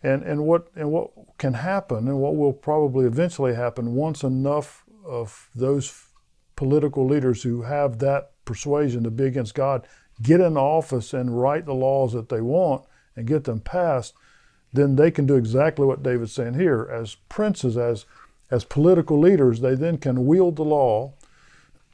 And, 0.06 0.24
and, 0.24 0.46
what, 0.46 0.68
and 0.76 0.92
what 0.92 1.12
can 1.38 1.56
happen, 1.56 2.08
and 2.08 2.20
what 2.20 2.36
will 2.36 2.54
probably 2.54 3.06
eventually 3.06 3.56
happen 3.56 3.96
once 3.96 4.24
enough 4.24 4.86
of 5.04 5.50
those 5.56 6.10
political 6.56 7.08
leaders 7.08 7.44
who 7.44 7.64
have 7.64 8.00
that 8.00 8.32
persuasion 8.46 9.04
to 9.04 9.12
be 9.12 9.26
against 9.26 9.56
God 9.56 9.88
get 10.22 10.40
in 10.40 10.58
office 10.58 11.14
and 11.14 11.42
write 11.42 11.66
the 11.66 11.74
laws 11.74 12.14
that 12.14 12.30
they 12.30 12.42
want 12.42 12.86
and 13.16 13.28
get 13.28 13.44
them 13.44 13.60
passed, 13.60 14.14
then 14.72 14.96
they 14.96 15.12
can 15.12 15.26
do 15.26 15.36
exactly 15.36 15.86
what 15.86 16.04
David's 16.04 16.34
saying 16.34 16.54
here. 16.54 16.88
As 16.92 17.16
princes, 17.30 17.78
as, 17.78 18.06
as 18.52 18.64
political 18.64 19.20
leaders, 19.20 19.60
they 19.62 19.76
then 19.76 19.98
can 19.98 20.26
wield 20.26 20.56
the 20.56 20.64
law 20.64 21.14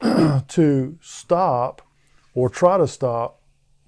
to 0.48 0.98
stop 1.00 1.82
or 2.34 2.48
try 2.48 2.78
to 2.78 2.86
stop 2.86 3.40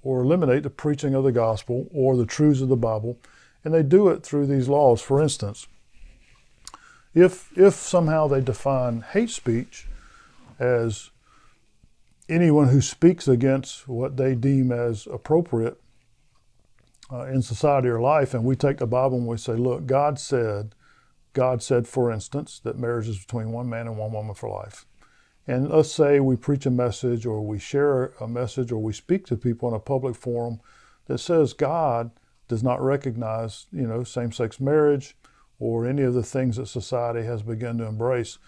or 0.03 0.23
eliminate 0.23 0.63
the 0.63 0.71
preaching 0.71 1.15
of 1.15 1.25
the 1.25 1.33
gospel 1.33 1.89
or 1.93 2.17
the 2.17 2.27
truths 2.27 2.61
of 2.61 2.69
the 2.69 2.77
Bible. 2.77 3.19
And 3.65 3.73
they 3.73 3.83
do 3.83 4.09
it 4.09 4.23
through 4.23 4.47
these 4.47 4.69
laws. 4.69 5.01
For 5.01 5.23
instance, 5.23 5.67
if, 7.15 7.57
if 7.57 7.75
somehow 7.75 8.29
they 8.29 8.41
define 8.41 9.01
hate 9.01 9.31
speech 9.31 9.87
as 10.59 11.11
anyone 12.29 12.69
who 12.69 12.81
speaks 12.81 13.27
against 13.29 13.89
what 13.89 14.17
they 14.17 14.35
deem 14.35 14.71
as 14.73 15.07
appropriate 15.07 15.81
uh, 17.13 17.27
in 17.27 17.43
society 17.43 17.89
or 17.89 18.01
life, 18.01 18.35
and 18.35 18.45
we 18.45 18.57
take 18.57 18.79
the 18.79 18.87
Bible 18.87 19.19
and 19.19 19.27
we 19.27 19.37
say, 19.37 19.55
look, 19.55 19.87
God 19.87 20.19
said, 20.19 20.75
God 21.33 21.63
said, 21.63 21.87
for 21.87 22.11
instance, 22.11 22.61
that 22.65 22.79
marriage 22.79 23.09
is 23.09 23.19
between 23.19 23.53
one 23.53 23.69
man 23.69 23.87
and 23.87 23.97
one 23.97 24.13
woman 24.13 24.35
for 24.35 24.49
life. 24.49 24.87
And 25.47 25.69
let's 25.69 25.93
say 25.93 26.21
we 26.21 26.37
preach 26.37 26.65
a 26.65 26.71
message 26.71 27.27
or 27.27 27.43
we 27.43 27.59
share 27.59 28.13
a 28.21 28.27
message 28.27 28.73
or 28.73 28.79
we 28.79 28.93
speak 28.93 29.27
to 29.27 29.37
people 29.37 29.69
in 29.69 29.75
a 29.75 29.81
public 29.81 30.17
forum 30.17 30.61
that 31.07 31.19
says 31.19 31.53
God 31.53 32.11
does 32.49 32.63
not 32.63 32.83
recognize, 32.83 33.67
you 33.73 33.87
know, 33.87 34.05
same-sex 34.05 34.61
marriage 34.61 35.17
or 35.59 35.87
any 35.87 36.03
of 36.03 36.15
the 36.15 36.23
things 36.23 36.57
that 36.57 36.67
society 36.67 37.25
has 37.25 37.43
begun 37.43 37.79
to 37.79 37.85
embrace. 37.85 38.39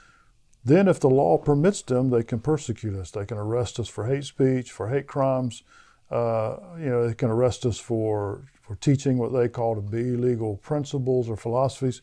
Then 0.64 0.88
if 0.88 0.98
the 0.98 1.08
law 1.08 1.38
permits 1.38 1.82
them, 1.82 2.10
they 2.10 2.24
can 2.24 2.40
persecute 2.40 2.96
us. 2.96 3.10
They 3.10 3.24
can 3.24 3.38
arrest 3.38 3.78
us 3.78 3.88
for 3.88 4.06
hate 4.06 4.24
speech, 4.24 4.72
for 4.72 4.88
hate 4.88 5.06
crimes. 5.06 5.62
Uh, 6.10 6.56
you 6.78 6.86
know, 6.86 7.06
they 7.06 7.14
can 7.14 7.30
arrest 7.30 7.64
us 7.64 7.78
for, 7.78 8.44
for 8.62 8.76
teaching 8.76 9.16
what 9.16 9.32
they 9.32 9.48
call 9.48 9.76
to 9.76 9.80
be 9.80 10.16
legal 10.16 10.56
principles 10.56 11.28
or 11.28 11.36
philosophies. 11.36 12.02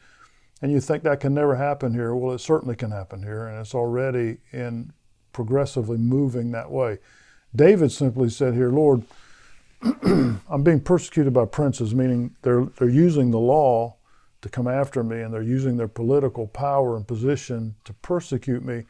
And 0.61 0.71
you 0.71 0.79
think 0.79 1.03
that 1.03 1.19
can 1.19 1.33
never 1.33 1.55
happen 1.55 1.93
here. 1.93 2.15
Well, 2.15 2.33
it 2.33 2.39
certainly 2.39 2.75
can 2.75 2.91
happen 2.91 3.21
here, 3.21 3.47
and 3.47 3.59
it's 3.59 3.75
already 3.75 4.37
in 4.53 4.93
progressively 5.33 5.97
moving 5.97 6.51
that 6.51 6.71
way. 6.71 6.99
David 7.53 7.91
simply 7.91 8.29
said 8.29 8.53
here, 8.53 8.69
Lord, 8.69 9.03
I'm 10.49 10.63
being 10.63 10.79
persecuted 10.79 11.33
by 11.33 11.45
princes, 11.45 11.93
meaning 11.93 12.35
they're, 12.41 12.65
they're 12.77 12.89
using 12.89 13.31
the 13.31 13.39
law 13.39 13.97
to 14.41 14.49
come 14.49 14.67
after 14.67 15.03
me 15.03 15.21
and 15.21 15.33
they're 15.33 15.41
using 15.41 15.77
their 15.77 15.87
political 15.87 16.47
power 16.47 16.95
and 16.95 17.07
position 17.07 17.75
to 17.85 17.93
persecute 17.93 18.63
me. 18.63 18.83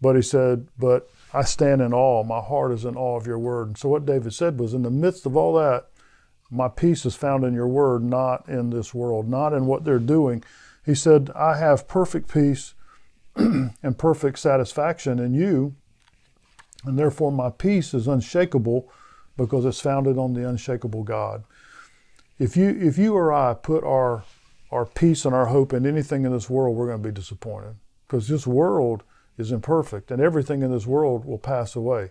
But 0.00 0.16
he 0.16 0.22
said, 0.22 0.68
But 0.78 1.08
I 1.32 1.44
stand 1.44 1.80
in 1.80 1.94
awe. 1.94 2.24
My 2.24 2.40
heart 2.40 2.72
is 2.72 2.84
in 2.84 2.96
awe 2.96 3.16
of 3.16 3.26
your 3.26 3.38
word. 3.38 3.68
And 3.68 3.78
so 3.78 3.88
what 3.88 4.06
David 4.06 4.34
said 4.34 4.58
was, 4.58 4.74
In 4.74 4.82
the 4.82 4.90
midst 4.90 5.24
of 5.24 5.36
all 5.36 5.54
that, 5.54 5.86
my 6.50 6.68
peace 6.68 7.06
is 7.06 7.16
found 7.16 7.44
in 7.44 7.54
your 7.54 7.68
word, 7.68 8.02
not 8.02 8.48
in 8.48 8.70
this 8.70 8.92
world, 8.92 9.28
not 9.28 9.52
in 9.52 9.66
what 9.66 9.84
they're 9.84 9.98
doing. 9.98 10.44
He 10.84 10.94
said, 10.94 11.30
I 11.34 11.56
have 11.56 11.88
perfect 11.88 12.32
peace 12.32 12.74
and 13.36 13.98
perfect 13.98 14.38
satisfaction 14.38 15.18
in 15.18 15.32
you, 15.32 15.74
and 16.84 16.98
therefore 16.98 17.32
my 17.32 17.50
peace 17.50 17.94
is 17.94 18.06
unshakable 18.06 18.90
because 19.36 19.64
it's 19.64 19.80
founded 19.80 20.18
on 20.18 20.34
the 20.34 20.48
unshakable 20.48 21.02
God. 21.02 21.44
If 22.38 22.56
you, 22.56 22.68
if 22.68 22.98
you 22.98 23.14
or 23.14 23.32
I 23.32 23.54
put 23.54 23.84
our, 23.84 24.24
our 24.70 24.86
peace 24.86 25.24
and 25.24 25.34
our 25.34 25.46
hope 25.46 25.72
in 25.72 25.86
anything 25.86 26.24
in 26.24 26.32
this 26.32 26.50
world, 26.50 26.76
we're 26.76 26.88
going 26.88 27.02
to 27.02 27.08
be 27.08 27.14
disappointed 27.14 27.76
because 28.06 28.28
this 28.28 28.46
world 28.46 29.02
is 29.38 29.52
imperfect 29.52 30.10
and 30.10 30.20
everything 30.20 30.62
in 30.62 30.70
this 30.70 30.86
world 30.86 31.24
will 31.24 31.38
pass 31.38 31.74
away. 31.76 32.10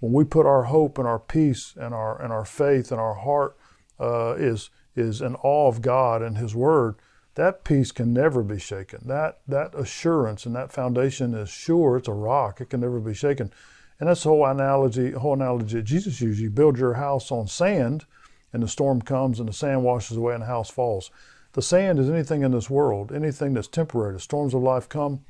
When 0.00 0.12
we 0.12 0.24
put 0.24 0.46
our 0.46 0.64
hope 0.64 0.98
and 0.98 1.06
our 1.06 1.18
peace 1.18 1.74
and 1.80 1.94
our, 1.94 2.20
and 2.20 2.32
our 2.32 2.44
faith 2.44 2.90
and 2.90 3.00
our 3.00 3.14
heart 3.14 3.56
uh, 3.98 4.34
is, 4.34 4.70
is 4.96 5.20
in 5.20 5.34
awe 5.36 5.68
of 5.68 5.82
God 5.82 6.22
and 6.22 6.36
His 6.36 6.54
Word, 6.54 6.96
that 7.34 7.64
peace 7.64 7.90
can 7.90 8.12
never 8.12 8.42
be 8.42 8.58
shaken. 8.58 9.00
That, 9.06 9.40
that 9.48 9.74
assurance 9.74 10.46
and 10.46 10.54
that 10.54 10.72
foundation 10.72 11.34
is 11.34 11.48
sure. 11.48 11.96
It's 11.96 12.08
a 12.08 12.12
rock. 12.12 12.60
It 12.60 12.70
can 12.70 12.80
never 12.80 13.00
be 13.00 13.14
shaken. 13.14 13.52
And 14.00 14.08
that's 14.08 14.22
the 14.22 14.28
whole 14.30 14.44
analogy, 14.46 15.12
whole 15.12 15.34
analogy 15.34 15.76
that 15.76 15.82
Jesus 15.82 16.20
used. 16.20 16.40
You 16.40 16.50
build 16.50 16.78
your 16.78 16.94
house 16.94 17.30
on 17.30 17.46
sand, 17.46 18.04
and 18.52 18.62
the 18.62 18.68
storm 18.68 19.02
comes, 19.02 19.38
and 19.38 19.48
the 19.48 19.52
sand 19.52 19.84
washes 19.84 20.16
away, 20.16 20.34
and 20.34 20.42
the 20.42 20.46
house 20.46 20.70
falls. 20.70 21.10
The 21.52 21.62
sand 21.62 21.98
is 21.98 22.10
anything 22.10 22.42
in 22.42 22.50
this 22.50 22.68
world, 22.68 23.12
anything 23.12 23.54
that's 23.54 23.68
temporary. 23.68 24.14
The 24.14 24.20
storms 24.20 24.54
of 24.54 24.62
life 24.62 24.88
come, 24.88 25.24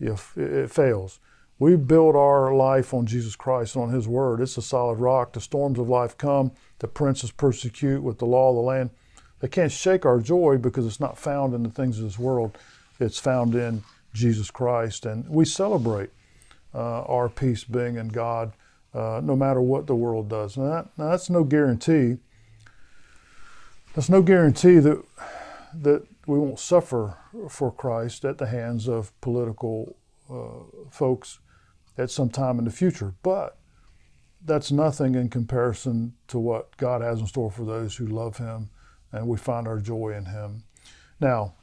if 0.00 0.36
it 0.36 0.70
fails. 0.70 1.20
We 1.58 1.76
build 1.76 2.16
our 2.16 2.54
life 2.54 2.92
on 2.92 3.06
Jesus 3.06 3.36
Christ, 3.36 3.76
and 3.76 3.84
on 3.84 3.90
His 3.90 4.08
Word. 4.08 4.40
It's 4.40 4.56
a 4.56 4.62
solid 4.62 4.98
rock. 4.98 5.32
The 5.32 5.40
storms 5.40 5.78
of 5.78 5.88
life 5.88 6.16
come. 6.16 6.52
The 6.78 6.88
princes 6.88 7.30
persecute 7.30 8.02
with 8.02 8.18
the 8.18 8.26
law 8.26 8.50
of 8.50 8.56
the 8.56 8.62
land 8.62 8.90
they 9.40 9.48
can't 9.48 9.72
shake 9.72 10.06
our 10.06 10.20
joy 10.20 10.56
because 10.58 10.86
it's 10.86 11.00
not 11.00 11.18
found 11.18 11.54
in 11.54 11.62
the 11.62 11.70
things 11.70 11.98
of 11.98 12.04
this 12.04 12.18
world. 12.18 12.56
It's 12.98 13.18
found 13.18 13.54
in 13.54 13.84
Jesus 14.14 14.50
Christ. 14.50 15.04
And 15.04 15.28
we 15.28 15.44
celebrate 15.44 16.10
our 16.80 17.28
peace 17.28 17.64
being 17.64 17.96
in 17.96 18.08
God 18.08 18.52
uh, 18.94 19.20
no 19.22 19.36
matter 19.36 19.60
what 19.60 19.86
the 19.86 19.94
world 19.94 20.28
does. 20.28 20.56
Now, 20.56 20.64
that, 20.64 20.88
now, 20.96 21.10
that's 21.10 21.28
no 21.28 21.44
guarantee. 21.44 22.16
That's 23.94 24.08
no 24.08 24.22
guarantee 24.22 24.78
that, 24.78 25.02
that 25.74 26.06
we 26.26 26.38
won't 26.38 26.58
suffer 26.58 27.16
for 27.48 27.70
Christ 27.70 28.24
at 28.24 28.38
the 28.38 28.46
hands 28.46 28.88
of 28.88 29.18
political 29.20 29.96
uh, 30.30 30.88
folks 30.90 31.40
at 31.98 32.10
some 32.10 32.30
time 32.30 32.58
in 32.58 32.64
the 32.64 32.70
future. 32.70 33.14
But 33.22 33.58
that's 34.44 34.70
nothing 34.70 35.14
in 35.14 35.28
comparison 35.28 36.14
to 36.28 36.38
what 36.38 36.76
God 36.76 37.02
has 37.02 37.20
in 37.20 37.26
store 37.26 37.50
for 37.50 37.64
those 37.64 37.96
who 37.96 38.06
love 38.06 38.38
Him 38.38 38.70
and 39.12 39.26
we 39.26 39.36
find 39.36 39.66
our 39.66 39.78
joy 39.78 40.14
in 40.16 40.26
him. 40.26 40.64
Now, 41.20 41.54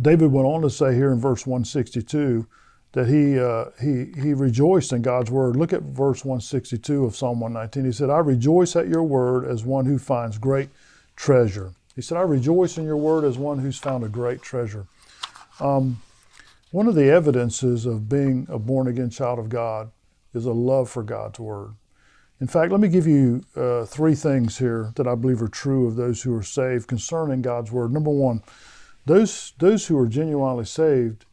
David 0.00 0.32
went 0.32 0.46
on 0.46 0.62
to 0.62 0.70
say 0.70 0.94
here 0.94 1.12
in 1.12 1.20
verse 1.20 1.46
162 1.46 2.46
that 2.94 3.08
he, 3.08 3.38
uh, 3.38 3.66
he, 3.80 4.20
he 4.22 4.34
rejoiced 4.34 4.92
in 4.92 5.02
God's 5.02 5.28
word. 5.28 5.56
Look 5.56 5.72
at 5.72 5.82
verse 5.82 6.24
162 6.24 7.04
of 7.04 7.16
Psalm 7.16 7.40
119. 7.40 7.84
He 7.84 7.92
said, 7.92 8.08
I 8.08 8.18
rejoice 8.18 8.76
at 8.76 8.86
your 8.86 9.02
word 9.02 9.44
as 9.44 9.64
one 9.64 9.84
who 9.84 9.98
finds 9.98 10.38
great 10.38 10.68
treasure. 11.16 11.72
He 11.96 12.02
said, 12.02 12.18
I 12.18 12.22
rejoice 12.22 12.78
in 12.78 12.84
your 12.84 12.96
word 12.96 13.24
as 13.24 13.36
one 13.36 13.58
who's 13.58 13.78
found 13.78 14.04
a 14.04 14.08
great 14.08 14.42
treasure. 14.42 14.86
Um, 15.58 16.00
one 16.70 16.86
of 16.86 16.94
the 16.94 17.10
evidences 17.10 17.84
of 17.84 18.08
being 18.08 18.46
a 18.48 18.60
born 18.60 18.86
again 18.86 19.10
child 19.10 19.40
of 19.40 19.48
God 19.48 19.90
is 20.32 20.46
a 20.46 20.52
love 20.52 20.88
for 20.88 21.02
God's 21.02 21.40
word. 21.40 21.74
In 22.40 22.46
fact, 22.46 22.70
let 22.70 22.80
me 22.80 22.88
give 22.88 23.08
you 23.08 23.44
uh, 23.56 23.86
three 23.86 24.14
things 24.14 24.58
here 24.58 24.92
that 24.94 25.08
I 25.08 25.16
believe 25.16 25.42
are 25.42 25.48
true 25.48 25.88
of 25.88 25.96
those 25.96 26.22
who 26.22 26.34
are 26.36 26.42
saved 26.42 26.86
concerning 26.86 27.42
God's 27.42 27.70
Word. 27.70 27.92
Number 27.92 28.10
one, 28.10 28.42
those, 29.06 29.52
those 29.58 29.86
who 29.86 29.96
are 29.98 30.08
genuinely 30.08 30.64
saved 30.64 31.26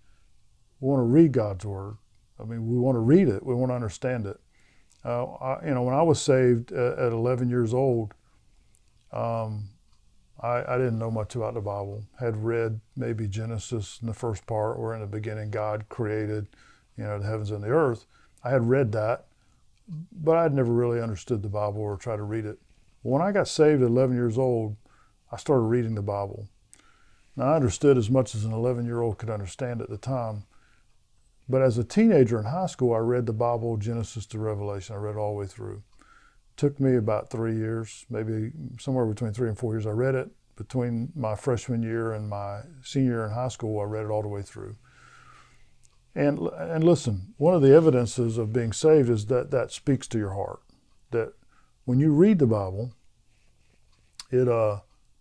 want 0.87 0.99
to 0.99 1.05
read 1.05 1.31
God's 1.31 1.65
Word. 1.65 1.97
I 2.39 2.43
mean, 2.43 2.67
we 2.67 2.77
want 2.77 2.95
to 2.95 2.99
read 2.99 3.27
it, 3.27 3.45
we 3.45 3.53
want 3.53 3.69
to 3.71 3.75
understand 3.75 4.25
it. 4.25 4.39
Uh, 5.03 5.25
I, 5.25 5.65
you 5.65 5.73
know, 5.73 5.83
when 5.83 5.95
I 5.95 6.01
was 6.01 6.21
saved 6.21 6.71
at, 6.71 6.99
at 6.99 7.11
11 7.11 7.49
years 7.49 7.73
old, 7.73 8.13
um, 9.11 9.69
I, 10.39 10.63
I, 10.67 10.77
didn't 10.77 10.99
know 10.99 11.11
much 11.11 11.35
about 11.35 11.55
the 11.55 11.61
Bible. 11.61 12.03
Had 12.19 12.43
read 12.43 12.79
maybe 12.95 13.27
Genesis 13.27 13.99
in 14.01 14.07
the 14.07 14.13
first 14.13 14.45
part, 14.45 14.79
where 14.79 14.93
in 14.93 15.01
the 15.01 15.07
beginning 15.07 15.51
God 15.51 15.89
created, 15.89 16.47
you 16.97 17.03
know, 17.03 17.19
the 17.19 17.25
heavens 17.25 17.51
and 17.51 17.63
the 17.63 17.69
earth. 17.69 18.05
I 18.43 18.51
had 18.51 18.69
read 18.69 18.91
that, 18.93 19.25
but 20.11 20.37
I'd 20.37 20.53
never 20.53 20.71
really 20.71 21.01
understood 21.01 21.41
the 21.41 21.49
Bible 21.49 21.81
or 21.81 21.97
tried 21.97 22.17
to 22.17 22.23
read 22.23 22.45
it. 22.45 22.59
When 23.01 23.21
I 23.21 23.31
got 23.31 23.47
saved 23.47 23.81
at 23.81 23.89
11 23.89 24.15
years 24.15 24.37
old, 24.37 24.77
I 25.31 25.37
started 25.37 25.63
reading 25.63 25.95
the 25.95 26.01
Bible. 26.01 26.47
Now, 27.35 27.53
I 27.53 27.55
understood 27.55 27.97
as 27.97 28.09
much 28.09 28.35
as 28.35 28.45
an 28.45 28.53
11 28.53 28.85
year 28.85 29.01
old 29.01 29.17
could 29.17 29.29
understand 29.29 29.81
at 29.81 29.89
the 29.89 29.97
time. 29.97 30.43
But 31.51 31.61
as 31.61 31.77
a 31.77 31.83
teenager 31.83 32.39
in 32.39 32.45
high 32.45 32.67
school, 32.67 32.93
I 32.93 32.99
read 32.99 33.25
the 33.25 33.33
Bible, 33.33 33.75
Genesis 33.75 34.25
to 34.27 34.39
Revelation. 34.39 34.95
I 34.95 34.99
read 34.99 35.17
all 35.17 35.33
the 35.33 35.39
way 35.39 35.47
through. 35.47 35.83
It 35.99 36.57
took 36.57 36.79
me 36.79 36.95
about 36.95 37.29
three 37.29 37.57
years, 37.57 38.05
maybe 38.09 38.51
somewhere 38.79 39.05
between 39.05 39.33
three 39.33 39.49
and 39.49 39.57
four 39.57 39.73
years. 39.73 39.85
I 39.85 39.91
read 39.91 40.15
it 40.15 40.31
between 40.55 41.11
my 41.13 41.35
freshman 41.35 41.83
year 41.83 42.13
and 42.13 42.29
my 42.29 42.61
senior 42.83 43.11
year 43.11 43.25
in 43.25 43.31
high 43.31 43.49
school. 43.49 43.81
I 43.81 43.83
read 43.83 44.05
it 44.05 44.09
all 44.09 44.21
the 44.21 44.29
way 44.29 44.41
through. 44.41 44.77
And, 46.15 46.39
and 46.39 46.85
listen, 46.85 47.33
one 47.37 47.53
of 47.53 47.61
the 47.61 47.75
evidences 47.75 48.37
of 48.37 48.53
being 48.53 48.71
saved 48.71 49.09
is 49.09 49.25
that 49.25 49.51
that 49.51 49.71
speaks 49.71 50.07
to 50.07 50.17
your 50.17 50.33
heart. 50.33 50.61
That 51.11 51.33
when 51.83 51.99
you 51.99 52.13
read 52.13 52.39
the 52.39 52.47
Bible, 52.47 52.93
it 54.29 54.47
uh, 54.47 54.79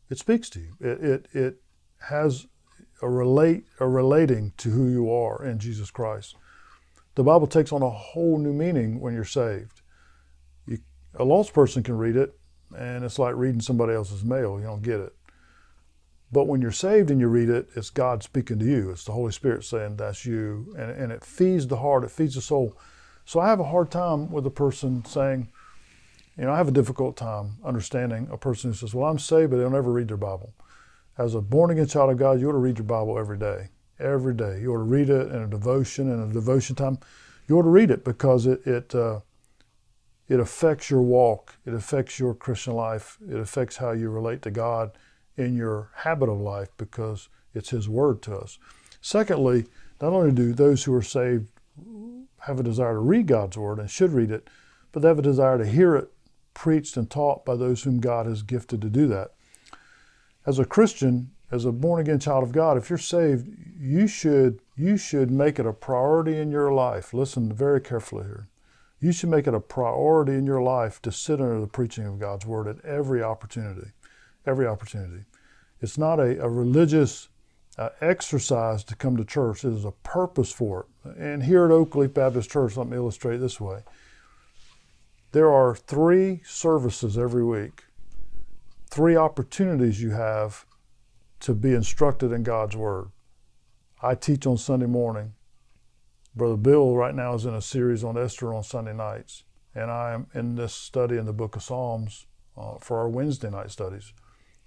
it 0.08 0.18
speaks 0.18 0.48
to 0.50 0.60
you. 0.60 0.72
It 0.80 1.02
it, 1.02 1.26
it 1.32 1.62
has 2.08 2.46
a 3.02 3.08
relate 3.08 3.64
a 3.78 3.88
relating 3.88 4.52
to 4.58 4.70
who 4.70 4.88
you 4.88 5.12
are 5.12 5.44
in 5.44 5.58
Jesus 5.58 5.90
Christ. 5.90 6.36
The 7.14 7.24
Bible 7.24 7.46
takes 7.46 7.72
on 7.72 7.82
a 7.82 7.90
whole 7.90 8.38
new 8.38 8.52
meaning 8.52 9.00
when 9.00 9.14
you're 9.14 9.24
saved. 9.24 9.80
You, 10.66 10.78
a 11.14 11.24
lost 11.24 11.52
person 11.52 11.82
can 11.82 11.98
read 11.98 12.16
it, 12.16 12.38
and 12.76 13.04
it's 13.04 13.18
like 13.18 13.34
reading 13.34 13.60
somebody 13.60 13.94
else's 13.94 14.24
mail. 14.24 14.58
You 14.58 14.66
don't 14.66 14.82
get 14.82 15.00
it. 15.00 15.14
But 16.32 16.46
when 16.46 16.62
you're 16.62 16.70
saved 16.70 17.10
and 17.10 17.20
you 17.20 17.26
read 17.26 17.48
it, 17.48 17.68
it's 17.74 17.90
God 17.90 18.22
speaking 18.22 18.58
to 18.60 18.64
you. 18.64 18.90
It's 18.90 19.04
the 19.04 19.12
Holy 19.12 19.32
Spirit 19.32 19.64
saying 19.64 19.96
that's 19.96 20.24
you, 20.24 20.74
and, 20.78 20.90
and 20.90 21.12
it 21.12 21.24
feeds 21.24 21.66
the 21.66 21.78
heart, 21.78 22.04
it 22.04 22.10
feeds 22.10 22.36
the 22.36 22.40
soul. 22.40 22.76
So 23.24 23.40
I 23.40 23.48
have 23.48 23.60
a 23.60 23.64
hard 23.64 23.90
time 23.90 24.30
with 24.30 24.46
a 24.46 24.50
person 24.50 25.04
saying, 25.04 25.48
you 26.38 26.44
know, 26.44 26.52
I 26.52 26.56
have 26.56 26.68
a 26.68 26.72
difficult 26.72 27.16
time 27.16 27.56
understanding 27.64 28.28
a 28.30 28.38
person 28.38 28.70
who 28.70 28.76
says, 28.76 28.94
Well, 28.94 29.10
I'm 29.10 29.18
saved, 29.18 29.50
but 29.50 29.58
they'll 29.58 29.70
never 29.70 29.92
read 29.92 30.08
their 30.08 30.16
Bible. 30.16 30.54
As 31.18 31.34
a 31.34 31.40
born 31.40 31.70
again 31.70 31.86
child 31.86 32.10
of 32.10 32.18
God, 32.18 32.40
you 32.40 32.48
ought 32.48 32.52
to 32.52 32.58
read 32.58 32.78
your 32.78 32.86
Bible 32.86 33.18
every 33.18 33.38
day. 33.38 33.68
Every 33.98 34.34
day. 34.34 34.60
You 34.60 34.72
ought 34.72 34.78
to 34.78 34.84
read 34.84 35.10
it 35.10 35.30
in 35.30 35.42
a 35.42 35.46
devotion, 35.46 36.10
in 36.10 36.20
a 36.20 36.32
devotion 36.32 36.76
time. 36.76 36.98
You 37.48 37.58
ought 37.58 37.64
to 37.64 37.68
read 37.68 37.90
it 37.90 38.04
because 38.04 38.46
it, 38.46 38.66
it, 38.66 38.94
uh, 38.94 39.20
it 40.28 40.40
affects 40.40 40.90
your 40.90 41.02
walk, 41.02 41.56
it 41.66 41.74
affects 41.74 42.18
your 42.18 42.34
Christian 42.34 42.74
life, 42.74 43.18
it 43.28 43.38
affects 43.38 43.76
how 43.76 43.90
you 43.90 44.08
relate 44.10 44.42
to 44.42 44.50
God 44.50 44.92
in 45.36 45.56
your 45.56 45.90
habit 45.96 46.28
of 46.28 46.40
life 46.40 46.68
because 46.76 47.28
it's 47.54 47.70
His 47.70 47.88
Word 47.88 48.22
to 48.22 48.36
us. 48.36 48.58
Secondly, 49.00 49.66
not 50.00 50.12
only 50.12 50.32
do 50.32 50.52
those 50.52 50.84
who 50.84 50.94
are 50.94 51.02
saved 51.02 51.50
have 52.40 52.58
a 52.58 52.62
desire 52.62 52.94
to 52.94 53.00
read 53.00 53.26
God's 53.26 53.56
Word 53.56 53.78
and 53.78 53.90
should 53.90 54.12
read 54.12 54.30
it, 54.30 54.48
but 54.92 55.02
they 55.02 55.08
have 55.08 55.18
a 55.18 55.22
desire 55.22 55.58
to 55.58 55.66
hear 55.66 55.94
it 55.96 56.10
preached 56.54 56.96
and 56.96 57.08
taught 57.08 57.44
by 57.44 57.54
those 57.54 57.82
whom 57.82 58.00
God 58.00 58.26
has 58.26 58.42
gifted 58.42 58.80
to 58.82 58.90
do 58.90 59.06
that. 59.08 59.32
As 60.50 60.58
a 60.58 60.64
Christian, 60.64 61.30
as 61.52 61.64
a 61.64 61.70
born 61.70 62.00
again 62.00 62.18
child 62.18 62.42
of 62.42 62.50
God, 62.50 62.76
if 62.76 62.90
you're 62.90 62.98
saved, 62.98 63.46
you 63.78 64.08
should 64.08 64.58
you 64.76 64.96
should 64.96 65.30
make 65.30 65.60
it 65.60 65.64
a 65.64 65.72
priority 65.72 66.36
in 66.38 66.50
your 66.50 66.72
life. 66.72 67.14
Listen 67.14 67.52
very 67.52 67.80
carefully 67.80 68.24
here. 68.24 68.48
You 68.98 69.12
should 69.12 69.28
make 69.28 69.46
it 69.46 69.54
a 69.54 69.60
priority 69.60 70.32
in 70.32 70.46
your 70.46 70.60
life 70.60 71.00
to 71.02 71.12
sit 71.12 71.40
under 71.40 71.60
the 71.60 71.68
preaching 71.68 72.04
of 72.04 72.18
God's 72.18 72.46
word 72.46 72.66
at 72.66 72.84
every 72.84 73.22
opportunity. 73.22 73.92
Every 74.44 74.66
opportunity. 74.66 75.22
It's 75.80 75.96
not 75.96 76.18
a, 76.18 76.42
a 76.42 76.48
religious 76.48 77.28
uh, 77.78 77.90
exercise 78.00 78.82
to 78.82 78.96
come 78.96 79.16
to 79.18 79.24
church. 79.24 79.64
It 79.64 79.72
is 79.72 79.84
a 79.84 79.92
purpose 79.92 80.50
for 80.50 80.80
it. 81.04 81.16
And 81.16 81.44
here 81.44 81.64
at 81.64 81.70
Oakleaf 81.70 82.12
Baptist 82.12 82.50
Church, 82.50 82.76
let 82.76 82.88
me 82.88 82.96
illustrate 82.96 83.36
this 83.36 83.60
way. 83.60 83.84
There 85.30 85.52
are 85.52 85.76
three 85.76 86.42
services 86.44 87.16
every 87.16 87.44
week, 87.44 87.84
three 88.90 89.16
opportunities 89.16 90.02
you 90.02 90.10
have 90.10 90.66
to 91.40 91.54
be 91.54 91.72
instructed 91.72 92.32
in 92.32 92.42
God's 92.42 92.76
Word. 92.76 93.10
I 94.02 94.14
teach 94.14 94.46
on 94.46 94.56
Sunday 94.56 94.86
morning. 94.86 95.34
Brother 96.34 96.56
Bill 96.56 96.96
right 96.96 97.14
now 97.14 97.34
is 97.34 97.44
in 97.44 97.54
a 97.54 97.62
series 97.62 98.04
on 98.04 98.18
Esther 98.18 98.52
on 98.52 98.62
Sunday 98.62 98.92
nights, 98.92 99.44
and 99.74 99.90
I 99.90 100.12
am 100.12 100.26
in 100.34 100.56
this 100.56 100.72
study 100.72 101.16
in 101.16 101.26
the 101.26 101.32
book 101.32 101.56
of 101.56 101.62
Psalms 101.62 102.26
uh, 102.56 102.74
for 102.80 102.98
our 102.98 103.08
Wednesday 103.08 103.50
night 103.50 103.70
studies. 103.70 104.12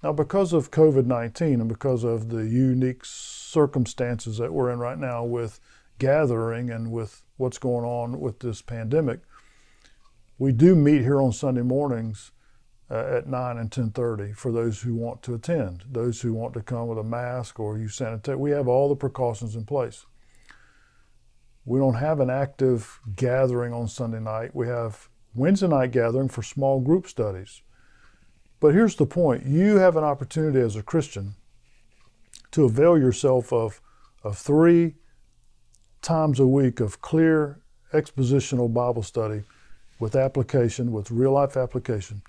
Now, 0.01 0.12
because 0.12 0.51
of 0.51 0.72
COVID 0.72 1.06
19 1.06 1.62
and 1.62 1.70
because 1.70 2.03
of 2.03 2.30
the 2.30 2.46
unique 2.46 3.06
circumstances 3.06 4.38
that 4.38 4.53
we're 4.53 4.72
in 4.72 4.80
right 4.80 4.98
now 4.98 5.24
with 5.24 5.60
gathering 6.00 6.70
and 6.70 6.92
with 6.92 7.24
what's 7.38 7.58
going 7.58 7.86
on 7.86 8.20
with 8.20 8.39
this 8.39 8.62
pandemic, 8.62 9.22
we 10.38 10.51
do 10.51 10.75
meet 10.75 11.01
here 11.01 11.22
on 11.22 11.32
Sunday 11.32 11.62
mornings 11.62 12.32
uh, 12.90 13.18
at 13.18 13.28
9 13.28 13.58
and 13.58 13.72
10.30 13.72 14.36
for 14.36 14.52
those 14.52 14.82
who 14.82 14.94
want 14.94 15.22
to 15.24 15.34
attend, 15.34 15.84
those 15.90 16.22
who 16.22 16.34
want 16.34 16.54
to 16.54 16.62
come 16.62 16.88
with 16.88 16.98
a 16.98 17.04
mask 17.04 17.60
or 17.60 17.78
use 17.78 17.98
sanitizer. 17.98 18.38
We 18.38 18.52
have 18.52 18.68
all 18.68 18.90
the 18.90 18.96
precautions 18.96 19.55
in 19.55 19.66
place. 19.66 20.05
We 21.66 21.79
don't 21.79 21.96
have 21.96 22.20
an 22.20 22.29
active 22.29 23.00
gathering 23.16 23.74
on 23.74 23.88
Sunday 23.88 24.20
night. 24.20 24.53
We 24.53 24.68
have 24.68 25.10
Wednesday 25.34 25.68
night 25.68 25.92
gathering 25.92 26.29
for 26.29 26.44
small 26.44 26.81
group 26.81 27.07
studies. 27.07 27.62
But 28.60 28.74
here's 28.74 28.96
the 28.96 29.05
point. 29.05 29.46
You 29.46 29.77
have 29.77 29.98
an 29.98 30.03
opportunity 30.03 30.60
as 30.60 30.75
a 30.75 30.84
Christian 30.84 31.36
to 32.51 32.66
avail 32.66 32.98
yourself 32.98 33.51
of, 33.51 33.81
of 34.24 34.38
three 34.38 34.96
times 36.01 36.40
a 36.40 36.48
week 36.48 36.79
of 36.79 37.01
clear 37.01 37.60
expositional 37.94 38.72
Bible 38.74 39.03
study 39.03 39.44
with 40.00 40.16
application, 40.16 40.92
with 40.92 41.12
real 41.12 41.31
life 41.31 41.55
application. 41.55 42.22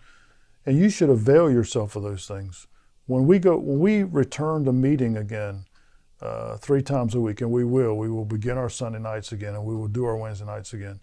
And 0.66 0.78
you 0.78 0.88
should 0.88 1.10
avail 1.10 1.50
yourself 1.50 1.96
of 1.96 2.02
those 2.02 2.26
things. 2.26 2.66
When 3.06 3.26
we 3.26 3.38
go, 3.38 3.56
when 3.58 3.78
we 3.78 4.02
return 4.02 4.64
to 4.64 4.72
meeting 4.72 5.16
again, 5.16 5.66
uh, 6.22 6.56
three 6.56 6.80
times 6.80 7.14
a 7.14 7.20
week, 7.20 7.42
and 7.42 7.50
we 7.50 7.64
will, 7.64 7.98
we 7.98 8.08
will 8.08 8.24
begin 8.24 8.56
our 8.56 8.70
Sunday 8.70 8.98
nights 8.98 9.32
again, 9.32 9.54
and 9.54 9.64
we 9.64 9.76
will 9.76 9.88
do 9.88 10.04
our 10.04 10.16
Wednesday 10.16 10.46
nights 10.46 10.72
again. 10.72 11.00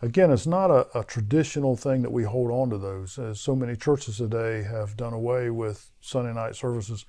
Again, 0.00 0.30
it's 0.30 0.46
not 0.46 0.70
a, 0.70 0.86
a 0.98 1.02
traditional 1.02 1.76
thing 1.76 2.02
that 2.02 2.12
we 2.12 2.24
hold 2.24 2.50
on 2.50 2.70
to 2.70 2.78
those, 2.78 3.18
as 3.18 3.40
so 3.40 3.56
many 3.56 3.74
churches 3.74 4.18
today 4.18 4.62
have 4.62 4.96
done 4.96 5.12
away 5.12 5.50
with 5.50 5.90
Sunday 6.00 6.32
night 6.32 6.54
services. 6.54 7.04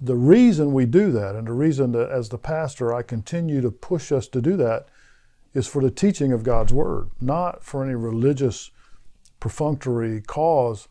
The 0.00 0.16
reason 0.16 0.72
we 0.72 0.86
do 0.86 1.12
that, 1.12 1.36
and 1.36 1.46
the 1.46 1.52
reason 1.52 1.92
that 1.92 2.10
as 2.10 2.30
the 2.30 2.38
pastor 2.38 2.92
I 2.92 3.02
continue 3.02 3.60
to 3.60 3.70
push 3.70 4.10
us 4.10 4.26
to 4.28 4.40
do 4.40 4.56
that, 4.56 4.86
is 5.52 5.68
for 5.68 5.82
the 5.82 5.90
teaching 5.90 6.32
of 6.32 6.42
God's 6.42 6.72
Word, 6.72 7.10
not 7.20 7.62
for 7.62 7.84
any 7.84 7.94
religious 7.94 8.72
perfunctory 9.44 10.22
cause. 10.22 10.88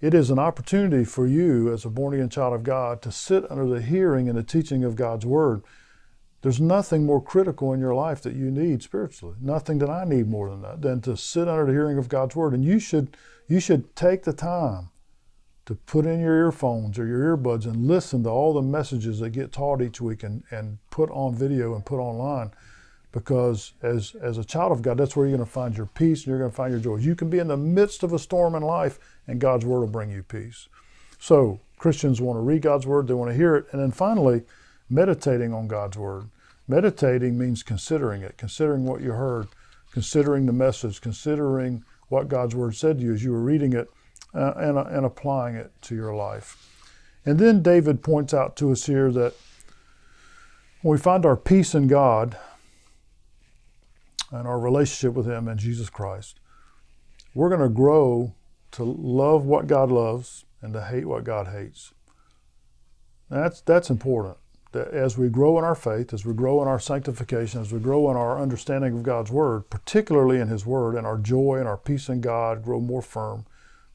It 0.00 0.14
is 0.14 0.30
an 0.30 0.38
opportunity 0.40 1.04
for 1.04 1.28
you 1.28 1.72
as 1.72 1.84
a 1.84 1.90
born 1.90 2.14
again 2.14 2.28
child 2.28 2.54
of 2.54 2.64
God 2.64 3.00
to 3.02 3.12
sit 3.12 3.48
under 3.48 3.66
the 3.66 3.80
hearing 3.80 4.28
and 4.28 4.36
the 4.36 4.42
teaching 4.42 4.82
of 4.82 4.96
God's 4.96 5.24
Word. 5.24 5.62
There's 6.42 6.60
nothing 6.60 7.06
more 7.06 7.22
critical 7.22 7.72
in 7.72 7.78
your 7.78 7.94
life 7.94 8.20
that 8.22 8.34
you 8.34 8.50
need 8.50 8.82
spiritually. 8.82 9.36
Nothing 9.40 9.78
that 9.78 9.88
I 9.88 10.04
need 10.04 10.28
more 10.28 10.50
than 10.50 10.62
that, 10.62 10.82
than 10.82 11.00
to 11.02 11.16
sit 11.16 11.46
under 11.46 11.66
the 11.66 11.72
hearing 11.72 11.98
of 11.98 12.08
God's 12.08 12.34
Word. 12.34 12.52
And 12.52 12.64
you 12.64 12.80
should, 12.80 13.16
you 13.46 13.60
should 13.60 13.94
take 13.94 14.24
the 14.24 14.32
time 14.32 14.88
to 15.66 15.76
put 15.76 16.04
in 16.04 16.18
your 16.18 16.36
earphones 16.36 16.98
or 16.98 17.06
your 17.06 17.36
earbuds 17.36 17.64
and 17.64 17.86
listen 17.86 18.24
to 18.24 18.28
all 18.28 18.54
the 18.54 18.60
messages 18.60 19.20
that 19.20 19.30
get 19.30 19.52
taught 19.52 19.80
each 19.80 20.00
week 20.00 20.24
and, 20.24 20.42
and 20.50 20.78
put 20.90 21.10
on 21.12 21.32
video 21.32 21.76
and 21.76 21.86
put 21.86 22.00
online 22.00 22.50
because 23.16 23.72
as, 23.80 24.14
as 24.20 24.36
a 24.36 24.44
child 24.44 24.72
of 24.72 24.82
God, 24.82 24.98
that's 24.98 25.16
where 25.16 25.26
you're 25.26 25.38
going 25.38 25.46
to 25.46 25.50
find 25.50 25.74
your 25.74 25.86
peace 25.86 26.20
and 26.20 26.26
you're 26.26 26.38
going 26.38 26.50
to 26.50 26.54
find 26.54 26.70
your 26.70 26.80
joy. 26.80 26.96
You 26.96 27.14
can 27.16 27.30
be 27.30 27.38
in 27.38 27.48
the 27.48 27.56
midst 27.56 28.02
of 28.02 28.12
a 28.12 28.18
storm 28.18 28.54
in 28.54 28.62
life, 28.62 28.98
and 29.26 29.40
God's 29.40 29.64
Word 29.64 29.80
will 29.80 29.86
bring 29.86 30.10
you 30.10 30.22
peace. 30.22 30.68
So, 31.18 31.58
Christians 31.78 32.20
want 32.20 32.36
to 32.36 32.42
read 32.42 32.60
God's 32.60 32.86
Word, 32.86 33.06
they 33.06 33.14
want 33.14 33.30
to 33.30 33.34
hear 33.34 33.56
it. 33.56 33.68
And 33.72 33.80
then 33.80 33.90
finally, 33.90 34.42
meditating 34.90 35.54
on 35.54 35.66
God's 35.66 35.96
Word. 35.96 36.28
Meditating 36.68 37.38
means 37.38 37.62
considering 37.62 38.20
it, 38.20 38.36
considering 38.36 38.84
what 38.84 39.00
you 39.00 39.12
heard, 39.12 39.48
considering 39.92 40.44
the 40.44 40.52
message, 40.52 41.00
considering 41.00 41.84
what 42.10 42.28
God's 42.28 42.54
Word 42.54 42.76
said 42.76 42.98
to 42.98 43.02
you 43.02 43.14
as 43.14 43.24
you 43.24 43.32
were 43.32 43.40
reading 43.40 43.72
it, 43.72 43.88
uh, 44.34 44.52
and, 44.58 44.76
uh, 44.76 44.84
and 44.90 45.06
applying 45.06 45.54
it 45.54 45.72
to 45.80 45.94
your 45.94 46.14
life. 46.14 46.70
And 47.24 47.38
then 47.38 47.62
David 47.62 48.02
points 48.02 48.34
out 48.34 48.56
to 48.56 48.72
us 48.72 48.84
here 48.84 49.10
that 49.12 49.32
when 50.82 50.92
we 50.92 50.98
find 50.98 51.24
our 51.24 51.34
peace 51.34 51.74
in 51.74 51.88
God, 51.88 52.36
and 54.30 54.46
our 54.46 54.58
relationship 54.58 55.14
with 55.14 55.26
Him 55.26 55.48
and 55.48 55.58
Jesus 55.58 55.90
Christ, 55.90 56.40
we're 57.34 57.48
going 57.48 57.60
to 57.60 57.68
grow 57.68 58.34
to 58.72 58.84
love 58.84 59.44
what 59.44 59.66
God 59.66 59.90
loves 59.90 60.44
and 60.62 60.72
to 60.72 60.82
hate 60.82 61.06
what 61.06 61.24
God 61.24 61.48
hates. 61.48 61.92
That's, 63.30 63.60
that's 63.60 63.90
important. 63.90 64.36
That 64.72 64.88
as 64.88 65.16
we 65.16 65.28
grow 65.28 65.58
in 65.58 65.64
our 65.64 65.74
faith, 65.74 66.12
as 66.12 66.24
we 66.26 66.34
grow 66.34 66.60
in 66.60 66.68
our 66.68 66.80
sanctification, 66.80 67.60
as 67.60 67.72
we 67.72 67.78
grow 67.78 68.10
in 68.10 68.16
our 68.16 68.40
understanding 68.40 68.96
of 68.96 69.02
God's 69.02 69.30
Word, 69.30 69.70
particularly 69.70 70.38
in 70.38 70.48
His 70.48 70.66
Word, 70.66 70.94
and 70.94 71.06
our 71.06 71.18
joy 71.18 71.56
and 71.58 71.68
our 71.68 71.76
peace 71.76 72.08
in 72.08 72.20
God 72.20 72.62
grow 72.62 72.80
more 72.80 73.02
firm, 73.02 73.46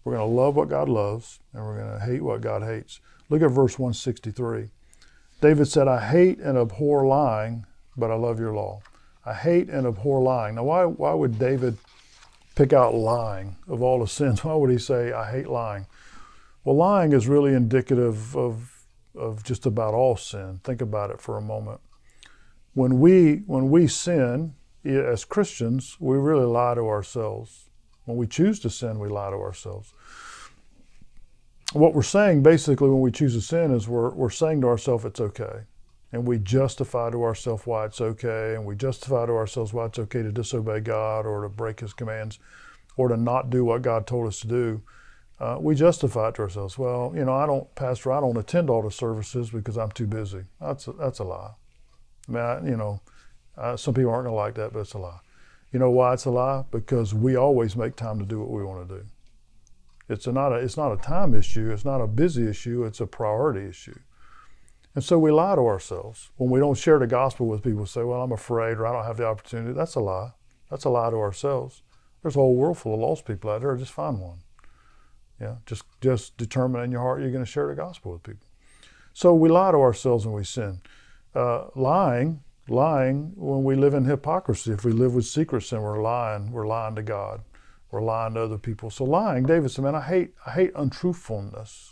we're 0.04 0.15
going 0.15 0.28
to 0.28 0.36
love 0.36 0.56
what 0.56 0.70
God 0.70 0.89
loves 0.89 1.39
and 1.54 1.63
we're 1.63 1.78
going 1.78 2.00
to 2.00 2.06
hate 2.06 2.22
what 2.22 2.41
God 2.41 2.63
hates. 2.63 3.00
Look 3.30 3.41
at 3.41 3.52
verse 3.52 3.78
163. 3.78 4.70
David 5.41 5.67
said, 5.67 5.88
I 5.88 6.06
hate 6.06 6.39
and 6.39 6.58
abhor 6.58 7.06
lying, 7.06 7.65
but 7.96 8.12
I 8.12 8.15
love 8.15 8.39
your 8.39 8.54
law. 8.54 8.82
I 9.25 9.34
hate 9.34 9.69
and 9.69 9.86
abhor 9.86 10.21
lying. 10.21 10.55
Now, 10.55 10.63
why, 10.63 10.86
why 10.86 11.13
would 11.13 11.38
David 11.38 11.77
pick 12.55 12.73
out 12.73 12.95
lying 12.95 13.55
of 13.67 13.81
all 13.81 13.99
the 13.99 14.07
sins? 14.07 14.43
Why 14.43 14.55
would 14.55 14.71
he 14.71 14.77
say, 14.77 15.12
I 15.12 15.29
hate 15.31 15.47
lying? 15.47 15.86
Well, 16.63 16.75
lying 16.75 17.13
is 17.13 17.27
really 17.27 17.53
indicative 17.53 18.36
of, 18.36 18.86
of 19.15 19.43
just 19.43 19.65
about 19.65 19.93
all 19.93 20.15
sin. 20.15 20.60
Think 20.63 20.81
about 20.81 21.12
it 21.12 21.21
for 21.21 21.38
a 21.38 21.41
moment. 21.41 21.81
When 22.73 22.99
we, 22.99 23.38
when 23.47 23.69
we 23.69 23.88
sin, 23.88 24.55
as 24.84 25.25
Christians, 25.25 25.97
we 25.99 26.17
really 26.17 26.45
lie 26.45 26.75
to 26.75 26.88
ourselves. 26.88 27.69
When 28.05 28.17
we 28.17 28.25
choose 28.25 28.60
to 28.62 28.69
sin, 28.69 28.99
we 28.99 29.10
lie 29.10 29.29
to 29.29 29.36
ourselves. 29.36 29.93
What 31.73 31.93
we're 31.93 32.01
saying 32.01 32.43
basically 32.43 32.89
when 32.89 33.01
we 33.01 33.12
choose 33.12 33.34
to 33.36 33.41
sin 33.41 33.71
is 33.71 33.88
we're, 33.88 34.10
we're 34.10 34.29
saying 34.29 34.62
to 34.62 34.67
ourselves, 34.67 35.05
it's 35.05 35.21
okay 35.21 35.62
and 36.12 36.28
we 36.28 36.38
justify 36.38 37.10
to 37.10 37.24
ourselves 37.24 37.65
why 37.65 37.86
it's 37.86 38.02
okay, 38.02 38.56
and 38.56 38.65
we 38.65 38.76
justify 38.76 39.26
to 39.26 39.32
ourselves 39.32 39.74
why 39.74 39.86
it's 39.86 40.00
okay 40.00 40.21
to 40.21 40.32
disobey 40.32 40.80
God 40.82 41.26
or 41.26 41.43
to 41.43 41.50
break 41.50 41.80
His 41.80 41.93
commands 41.93 42.39
or 42.97 43.08
to 43.08 43.17
not 43.17 43.50
do 43.50 43.63
what 43.63 43.82
God 43.82 44.06
told 44.06 44.28
us 44.28 44.39
to 44.41 44.47
do. 44.47 44.82
uh, 45.41 45.58
we 45.60 45.74
justify 45.74 46.30
it 46.30 46.36
to 46.36 46.43
ourselves. 46.43 46.78
Well, 46.78 47.13
you 47.15 47.26
know, 47.26 47.34
I 47.34 47.47
don't, 47.47 47.74
Pastor, 47.74 48.12
I 48.12 48.19
don't 48.19 48.38
attend 48.38 48.69
all 48.69 48.84
the 48.84 48.91
services 48.91 49.50
because 49.50 49.76
I'm 49.76 49.91
too 49.91 50.06
busy. 50.06 50.43
That's 50.62 50.88
a, 50.88 50.91
that's 50.91 51.17
a 51.17 51.24
lie. 51.24 51.54
I 52.30 52.32
mean, 52.32 52.43
I, 52.43 52.63
you 52.63 52.78
know, 52.78 53.02
some 53.76 53.95
people 53.95 54.12
aren't 54.12 54.26
going 54.26 54.36
to 54.36 54.38
like 54.38 54.54
that, 54.56 54.71
but 54.71 54.82
it's 54.82 54.93
a 54.93 55.00
lie. 55.00 55.19
You 55.74 55.80
know 55.80 55.89
why 55.89 56.13
it's 56.13 56.26
a 56.26 56.30
lie? 56.30 56.63
Because 56.69 57.15
we 57.15 57.36
always 57.36 57.76
make 57.76 57.95
time 57.95 58.19
to 58.19 58.26
do 58.26 58.39
what 58.39 58.52
we 58.52 58.63
want 58.63 58.88
to 58.88 58.95
do. 59.00 59.06
It's 60.10 60.28
a, 60.28 60.32
not 60.32 60.52
a, 60.52 60.56
it's 60.58 60.78
not 60.78 60.91
a 60.91 60.97
time 60.97 61.34
issue. 61.34 61.71
It's 61.71 61.86
not 61.86 62.02
a 62.02 62.08
busy 62.08 62.47
issue. 62.47 62.84
It's 62.84 63.00
a 63.00 63.08
priority 63.08 63.67
issue. 63.67 63.97
And 64.93 65.04
so 65.04 65.17
we 65.17 65.32
lie 65.32 65.56
to 65.56 65.62
ourselves 65.62 66.32
when 66.36 66.49
we 66.49 66.60
don't 66.60 66.77
share 66.77 66.99
the 66.99 67.08
gospel 67.08 67.47
with 67.47 67.63
people. 67.63 67.86
Say, 67.86 68.04
"Well, 68.04 68.21
I'm 68.21 68.32
afraid," 68.32 68.77
or 68.77 68.86
"I 68.88 68.93
don't 68.93 69.06
have 69.06 69.17
the 69.17 69.25
opportunity." 69.25 69.73
That's 69.73 69.95
a 69.95 70.01
lie. 70.01 70.32
That's 70.69 70.86
a 70.86 70.89
lie 70.89 71.10
to 71.10 71.17
ourselves. 71.17 71.82
There's 72.21 72.36
a 72.36 72.39
whole 72.39 72.56
world 72.56 72.77
full 72.77 72.93
of 72.93 72.99
lost 72.99 73.25
people 73.25 73.49
out 73.49 73.62
there. 73.62 73.75
Just 73.75 73.93
find 73.93 74.19
one. 74.19 74.39
Yeah, 75.39 75.56
just 75.65 75.84
just 76.01 76.38
determine 76.38 76.84
in 76.84 76.91
your 76.91 77.01
heart 77.01 77.21
you're 77.21 77.32
going 77.32 77.43
to 77.43 77.49
share 77.49 77.67
the 77.67 77.75
gospel 77.75 78.12
with 78.12 78.23
people. 78.23 78.47
So 79.13 79.34
we 79.34 79.49
lie 79.49 79.71
to 79.71 79.77
ourselves 79.77 80.25
when 80.25 80.36
we 80.36 80.43
sin. 80.43 80.82
Uh, 81.34 81.67
lying, 81.75 82.43
lying 82.67 83.32
when 83.36 83.63
we 83.63 83.75
live 83.75 83.93
in 83.93 84.06
hypocrisy. 84.06 84.71
If 84.71 84.86
we 84.86 84.91
live 84.91 85.15
with 85.15 85.25
secret 85.25 85.62
sin, 85.62 85.82
we're 85.82 86.01
lying. 86.01 86.51
We're 86.51 86.67
lying 86.67 86.95
to 86.95 87.01
God. 87.01 87.41
We're 87.89 88.04
lying 88.04 88.36
to 88.36 88.41
other 88.41 88.58
people. 88.58 88.89
So 88.89 89.04
lying, 89.04 89.45
David 89.45 89.71
said, 89.71 89.84
"Man, 89.84 89.95
I 89.95 90.01
hate 90.01 90.34
I 90.45 90.51
hate 90.51 90.71
untruthfulness." 90.75 91.90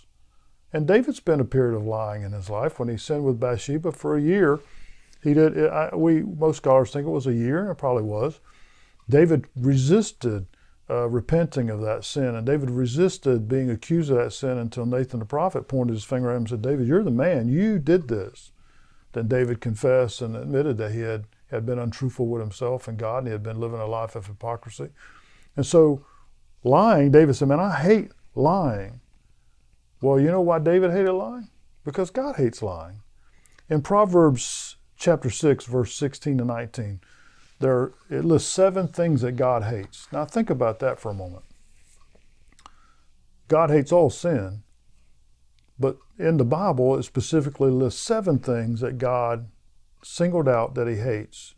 And 0.71 0.87
David 0.87 1.15
spent 1.15 1.41
a 1.41 1.45
period 1.45 1.75
of 1.75 1.85
lying 1.85 2.23
in 2.23 2.31
his 2.31 2.49
life 2.49 2.79
when 2.79 2.89
he 2.89 2.97
sinned 2.97 3.25
with 3.25 3.39
Bathsheba 3.39 3.91
for 3.91 4.15
a 4.15 4.21
year. 4.21 4.59
He 5.23 5.33
did. 5.33 5.57
I, 5.67 5.89
we 5.95 6.21
most 6.21 6.57
scholars 6.57 6.91
think 6.91 7.07
it 7.07 7.11
was 7.11 7.27
a 7.27 7.33
year, 7.33 7.61
and 7.61 7.71
it 7.71 7.77
probably 7.77 8.03
was. 8.03 8.39
David 9.09 9.47
resisted 9.55 10.45
uh, 10.89 11.07
repenting 11.07 11.69
of 11.69 11.81
that 11.81 12.03
sin. 12.03 12.35
And 12.35 12.45
David 12.45 12.71
resisted 12.71 13.47
being 13.47 13.69
accused 13.69 14.09
of 14.09 14.17
that 14.17 14.33
sin 14.33 14.57
until 14.57 14.85
Nathan 14.85 15.19
the 15.19 15.25
prophet 15.25 15.67
pointed 15.67 15.93
his 15.93 16.03
finger 16.03 16.29
at 16.29 16.35
him 16.35 16.41
and 16.41 16.49
said, 16.49 16.61
David, 16.61 16.87
you're 16.87 17.03
the 17.03 17.11
man. 17.11 17.47
You 17.47 17.79
did 17.79 18.07
this. 18.07 18.51
Then 19.13 19.27
David 19.27 19.61
confessed 19.61 20.21
and 20.21 20.35
admitted 20.35 20.77
that 20.77 20.91
he 20.91 21.01
had, 21.01 21.25
had 21.51 21.65
been 21.65 21.79
untruthful 21.79 22.27
with 22.27 22.41
himself 22.41 22.87
and 22.87 22.97
God, 22.97 23.19
and 23.19 23.27
he 23.27 23.31
had 23.31 23.43
been 23.43 23.59
living 23.59 23.79
a 23.79 23.85
life 23.85 24.15
of 24.15 24.27
hypocrisy. 24.27 24.89
And 25.55 25.65
so, 25.65 26.05
lying, 26.63 27.11
David 27.11 27.35
said, 27.35 27.47
Man, 27.47 27.59
I 27.59 27.75
hate 27.75 28.11
lying. 28.35 29.01
Well, 30.01 30.19
you 30.19 30.31
know 30.31 30.41
why 30.41 30.59
David 30.59 30.91
hated 30.91 31.11
lying? 31.11 31.49
Because 31.83 32.09
God 32.09 32.35
hates 32.35 32.61
lying. 32.61 33.01
In 33.69 33.81
Proverbs 33.81 34.77
chapter 34.97 35.29
6, 35.29 35.65
verse 35.65 35.93
16 35.95 36.37
to 36.37 36.45
19, 36.45 36.99
there 37.59 37.91
it 38.09 38.23
lists 38.23 38.49
seven 38.49 38.87
things 38.87 39.21
that 39.21 39.33
God 39.33 39.63
hates. 39.63 40.07
Now 40.11 40.25
think 40.25 40.49
about 40.49 40.79
that 40.79 40.99
for 40.99 41.09
a 41.09 41.13
moment. 41.13 41.43
God 43.47 43.69
hates 43.69 43.91
all 43.91 44.09
sin, 44.09 44.63
but 45.77 45.97
in 46.17 46.37
the 46.37 46.45
Bible 46.45 46.95
it 46.97 47.03
specifically 47.03 47.71
lists 47.71 48.01
seven 48.01 48.39
things 48.39 48.79
that 48.79 48.97
God 48.97 49.49
singled 50.03 50.47
out 50.47 50.75
that 50.75 50.87
he 50.87 50.95
hates 50.95 51.55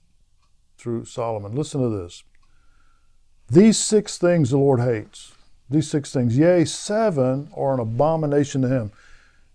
through 0.77 1.05
Solomon. 1.05 1.55
Listen 1.55 1.81
to 1.81 1.89
this. 1.89 2.23
These 3.49 3.77
six 3.77 4.17
things 4.17 4.49
the 4.49 4.57
Lord 4.57 4.79
hates. 4.79 5.33
These 5.71 5.89
six 5.89 6.11
things, 6.11 6.37
yea, 6.37 6.65
seven 6.65 7.49
are 7.55 7.73
an 7.73 7.79
abomination 7.79 8.61
to 8.63 8.67
him. 8.67 8.91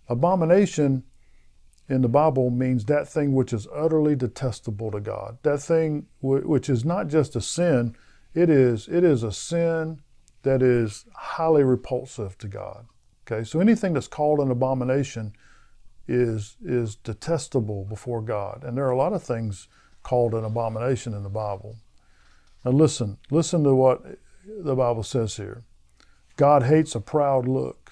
Abomination 0.09 1.03
in 1.87 2.01
the 2.01 2.09
Bible 2.09 2.49
means 2.49 2.85
that 2.85 3.07
thing 3.07 3.33
which 3.33 3.53
is 3.53 3.67
utterly 3.73 4.15
detestable 4.15 4.91
to 4.91 4.99
God. 4.99 5.37
That 5.43 5.61
thing 5.61 6.07
which 6.21 6.69
is 6.69 6.83
not 6.83 7.07
just 7.07 7.35
a 7.35 7.41
sin, 7.41 7.95
it 8.33 8.49
is 8.49 8.87
it 8.87 9.03
is 9.03 9.23
a 9.23 9.31
sin 9.31 10.01
that 10.41 10.61
is 10.61 11.05
highly 11.15 11.63
repulsive 11.63 12.37
to 12.39 12.47
God. 12.47 12.87
Okay, 13.25 13.43
so 13.43 13.59
anything 13.59 13.93
that's 13.93 14.07
called 14.07 14.39
an 14.39 14.49
abomination 14.49 15.33
is 16.07 16.57
is 16.63 16.95
detestable 16.95 17.85
before 17.85 18.21
God, 18.21 18.63
and 18.63 18.75
there 18.75 18.87
are 18.87 18.91
a 18.91 18.97
lot 18.97 19.13
of 19.13 19.21
things 19.21 19.67
called 20.01 20.33
an 20.33 20.43
abomination 20.43 21.13
in 21.13 21.21
the 21.21 21.29
Bible. 21.29 21.75
Now 22.65 22.71
listen, 22.71 23.17
listen 23.29 23.63
to 23.63 23.75
what 23.75 24.03
the 24.47 24.75
Bible 24.75 25.03
says 25.03 25.35
here. 25.37 25.63
God 26.37 26.63
hates 26.63 26.95
a 26.95 27.01
proud 27.01 27.47
look 27.47 27.87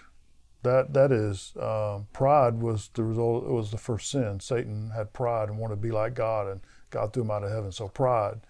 that 0.66 0.94
that 0.94 1.12
is 1.12 1.54
um, 1.62 2.08
pride 2.12 2.60
was 2.60 2.90
the 2.94 3.04
result. 3.04 3.46
It 3.46 3.52
was 3.52 3.72
the 3.72 3.78
first 3.78 4.10
sin. 4.10 4.40
Satan 4.40 4.92
had 4.96 5.14
pride 5.14 5.48
and 5.48 5.60
wanted 5.60 5.76
to 5.76 5.82
be 5.82 5.92
like 5.92 6.16
God, 6.16 6.48
and 6.48 6.62
God 6.90 7.14
threw 7.14 7.24
him 7.24 7.32
out 7.32 7.44
of 7.44 7.52
heaven. 7.52 7.72
So 7.72 7.88
pride. 7.88 8.42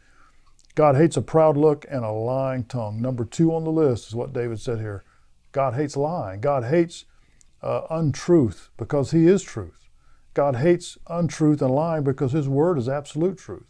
God 0.76 0.96
hates 0.96 1.18
a 1.18 1.22
proud 1.22 1.58
look 1.58 1.86
and 1.90 2.04
a 2.04 2.12
lying 2.12 2.66
tongue. 2.66 3.02
Number 3.02 3.26
two 3.26 3.54
on 3.54 3.64
the 3.64 3.72
list 3.72 4.08
is 4.08 4.16
what 4.16 4.34
David 4.34 4.60
said 4.60 4.80
here. 4.80 5.04
God 5.52 5.74
hates 5.74 5.96
lying. 5.96 6.42
God 6.42 6.66
hates 6.66 7.06
uh, 7.62 7.82
untruth 7.90 8.70
because 8.78 9.12
He 9.12 9.28
is 9.28 9.44
truth. 9.44 9.90
God 10.34 10.58
hates 10.58 10.98
untruth 11.08 11.62
and 11.62 11.74
lying 11.74 12.04
because 12.04 12.34
His 12.34 12.48
word 12.50 12.78
is 12.78 12.90
absolute 12.90 13.38
truth. 13.38 13.68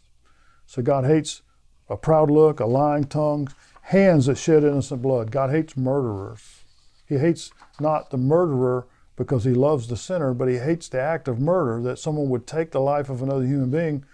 So 0.66 0.82
God 0.82 1.04
hates 1.04 1.42
a 1.88 1.96
proud 1.96 2.30
look, 2.30 2.58
a 2.58 2.66
lying 2.66 3.04
tongue, 3.04 3.48
hands 3.86 4.26
that 4.26 4.36
shed 4.36 4.64
innocent 4.64 5.00
blood. 5.00 5.30
God 5.30 5.50
hates 5.50 5.76
murderers. 5.76 6.64
He 7.08 7.18
hates 7.18 7.52
not 7.78 8.10
the 8.10 8.16
murderer 8.16 8.88
because 9.14 9.44
he 9.44 9.54
loves 9.54 9.86
the 9.86 9.96
sinner, 9.96 10.34
but 10.34 10.48
he 10.48 10.56
hates 10.56 10.88
the 10.88 11.00
act 11.00 11.28
of 11.28 11.38
murder 11.38 11.80
that 11.82 12.00
someone 12.00 12.28
would 12.28 12.48
take 12.48 12.72
the 12.72 12.80
life 12.80 13.08
of 13.08 13.22
another 13.22 13.44
human 13.44 13.70
being 13.70 14.04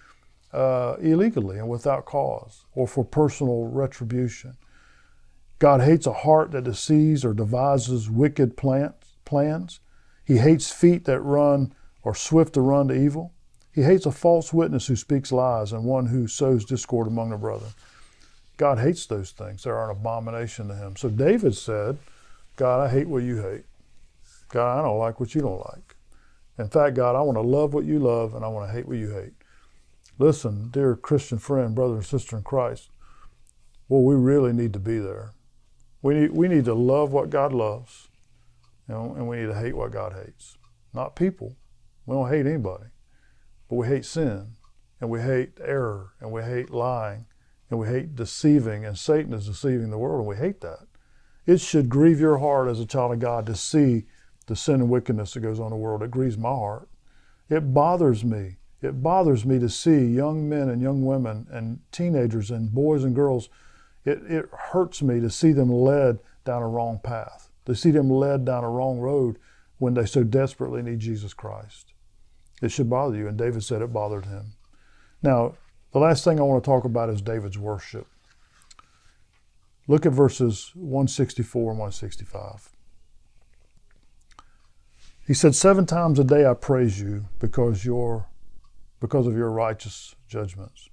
uh, 0.53 0.97
illegally 1.01 1.59
and 1.59 1.71
without 1.71 2.05
cause 2.05 2.67
or 2.75 2.87
for 2.87 3.03
personal 3.03 3.65
retribution. 3.65 4.59
God 5.59 5.81
hates 5.81 6.07
a 6.07 6.13
heart 6.13 6.51
that 6.51 6.65
deceives 6.65 7.25
or 7.25 7.33
devises 7.33 8.11
wicked 8.11 8.59
plans. 8.59 9.81
He 10.23 10.37
hates 10.37 10.71
feet 10.71 11.07
that 11.07 11.21
run 11.21 11.73
or 12.03 12.15
swift 12.15 12.53
to 12.55 12.61
run 12.61 12.89
to 12.89 12.95
evil. 12.95 13.33
He 13.75 13.85
hates 13.85 14.05
a 14.05 14.13
false 14.13 14.53
witness 14.53 14.89
who 14.89 14.97
speaks 14.97 15.33
lies 15.33 15.73
and 15.73 15.85
one 15.85 16.07
who 16.07 16.27
sows 16.27 16.67
discord 16.67 17.07
among 17.07 17.31
the 17.31 17.39
brethren. 17.39 17.73
God 18.57 18.79
hates 18.79 19.07
those 19.07 19.31
things. 19.31 19.65
They're 19.65 19.91
an 19.91 19.97
abomination 19.97 20.69
to 20.69 20.75
him. 20.75 20.97
So 20.97 21.09
David 21.09 21.55
said, 21.57 21.99
God, 22.57 22.81
I 22.81 22.91
hate 22.91 23.09
what 23.09 23.23
you 23.23 23.43
hate. 23.43 23.65
God, 24.51 24.79
I 24.79 24.83
don't 24.83 24.99
like 24.99 25.19
what 25.19 25.35
you 25.35 25.41
don't 25.41 25.65
like. 25.73 25.97
In 26.59 26.69
fact, 26.69 26.95
God, 26.95 27.17
I 27.17 27.23
want 27.23 27.37
to 27.37 27.43
love 27.43 27.75
what 27.75 27.85
you 27.85 27.99
love 27.99 28.35
and 28.35 28.45
I 28.45 28.49
want 28.49 28.69
to 28.69 28.73
hate 28.73 28.87
what 28.87 28.99
you 28.99 29.11
hate. 29.11 29.33
Listen, 30.19 30.69
dear 30.71 30.95
Christian 30.95 31.39
friend, 31.39 31.75
brother 31.75 31.95
and 31.95 32.05
sister 32.05 32.37
in 32.37 32.43
Christ, 32.43 32.91
well, 33.89 34.03
we 34.03 34.15
really 34.15 34.53
need 34.53 34.73
to 34.75 34.79
be 34.79 34.99
there. 34.99 35.33
We 36.03 36.15
need, 36.15 36.33
we 36.33 36.49
need 36.49 36.67
to 36.67 36.75
love 36.75 37.13
what 37.13 37.31
God 37.31 37.53
loves, 37.53 38.09
you 38.89 38.95
know, 38.95 39.15
and 39.17 39.27
we 39.27 39.39
need 39.39 39.47
to 39.47 39.59
hate 39.59 39.77
what 39.77 39.93
God 39.93 40.13
hates. 40.13 40.57
Not 40.93 41.17
people. 41.17 41.57
We 42.07 42.15
don't 42.15 42.29
hate 42.29 42.47
anybody. 42.47 42.87
But 43.69 43.77
we 43.77 43.87
hate 43.87 44.05
sin, 44.05 44.57
and 45.01 45.09
we 45.09 45.21
hate 45.21 45.53
error, 45.65 46.13
and 46.21 46.31
we 46.31 46.43
hate 46.43 46.71
lying, 46.71 47.27
and 47.73 47.81
we 47.81 47.89
hate 47.89 48.15
deceiving, 48.15 48.85
and 48.85 48.99
Satan 48.99 49.33
is 49.33 49.47
deceiving 49.47 49.89
the 49.91 49.99
world, 49.99 50.21
and 50.21 50.29
we 50.29 50.37
hate 50.37 50.61
that. 50.61 50.87
It 51.47 51.59
should 51.59 51.89
grieve 51.89 52.21
your 52.21 52.39
heart 52.39 52.69
as 52.69 52.79
a 52.79 52.87
child 52.87 53.13
of 53.13 53.19
God 53.19 53.47
to 53.47 53.57
see 53.57 54.05
the 54.47 54.55
sin 54.55 54.83
and 54.83 54.91
wickedness 54.91 55.33
that 55.33 55.41
goes 55.41 55.59
on 55.59 55.67
in 55.67 55.71
the 55.71 55.77
world. 55.77 56.03
It 56.03 56.11
grieves 56.11 56.37
my 56.37 56.51
heart. 56.51 56.89
It 57.49 57.73
bothers 57.73 58.25
me. 58.25 58.59
It 58.83 59.03
bothers 59.03 59.47
me 59.47 59.59
to 59.59 59.71
see 59.71 60.05
young 60.05 60.49
men 60.49 60.69
and 60.69 60.83
young 60.83 61.05
women 61.05 61.47
and 61.51 61.81
teenagers 61.93 62.51
and 62.51 62.71
boys 62.73 63.05
and 63.05 63.15
girls. 63.15 63.49
It, 64.05 64.23
it 64.29 64.51
hurts 64.53 65.01
me 65.01 65.21
to 65.21 65.31
see 65.31 65.53
them 65.53 65.71
led 65.71 66.19
down 66.45 66.63
a 66.63 66.69
wrong 66.69 67.01
path, 67.03 67.49
to 67.65 67.75
see 67.75 67.91
them 67.91 68.11
led 68.11 68.45
down 68.45 68.65
a 68.65 68.71
wrong 68.71 68.99
road 68.99 69.39
when 69.79 69.95
they 69.95 70.05
so 70.05 70.25
desperately 70.25 70.83
need 70.83 71.01
Jesus 71.01 71.33
Christ. 71.33 71.95
It 72.61 72.71
should 72.71 72.91
bother 72.91 73.17
you. 73.17 73.29
And 73.29 73.39
David 73.39 73.65
said 73.65 73.81
it 73.81 73.93
bothered 73.95 74.27
him. 74.27 74.53
Now, 75.23 75.55
the 75.93 75.99
last 75.99 76.25
thing 76.25 76.39
I 76.39 76.43
want 76.43 76.63
to 76.63 76.69
talk 76.69 76.85
about 76.85 77.11
is 77.11 77.21
David's 77.21 77.59
worship. 77.59 78.07
Look 79.89 80.07
at 80.07 80.13
verses 80.13 80.73
164 80.75 81.73
and 81.73 81.79
165. 81.79 82.71
He 85.27 85.35
said, 85.35 85.55
Seven 85.55 85.87
times 85.87 86.19
a 86.19 86.25
day 86.25 86.47
I 86.47 86.55
praise 86.55 87.01
you 87.01 87.27
because, 87.39 87.85
your, 87.85 88.29
because 89.01 89.27
of 89.27 89.37
your 89.37 89.51
righteous 89.51 90.15
judgments. 90.29 90.89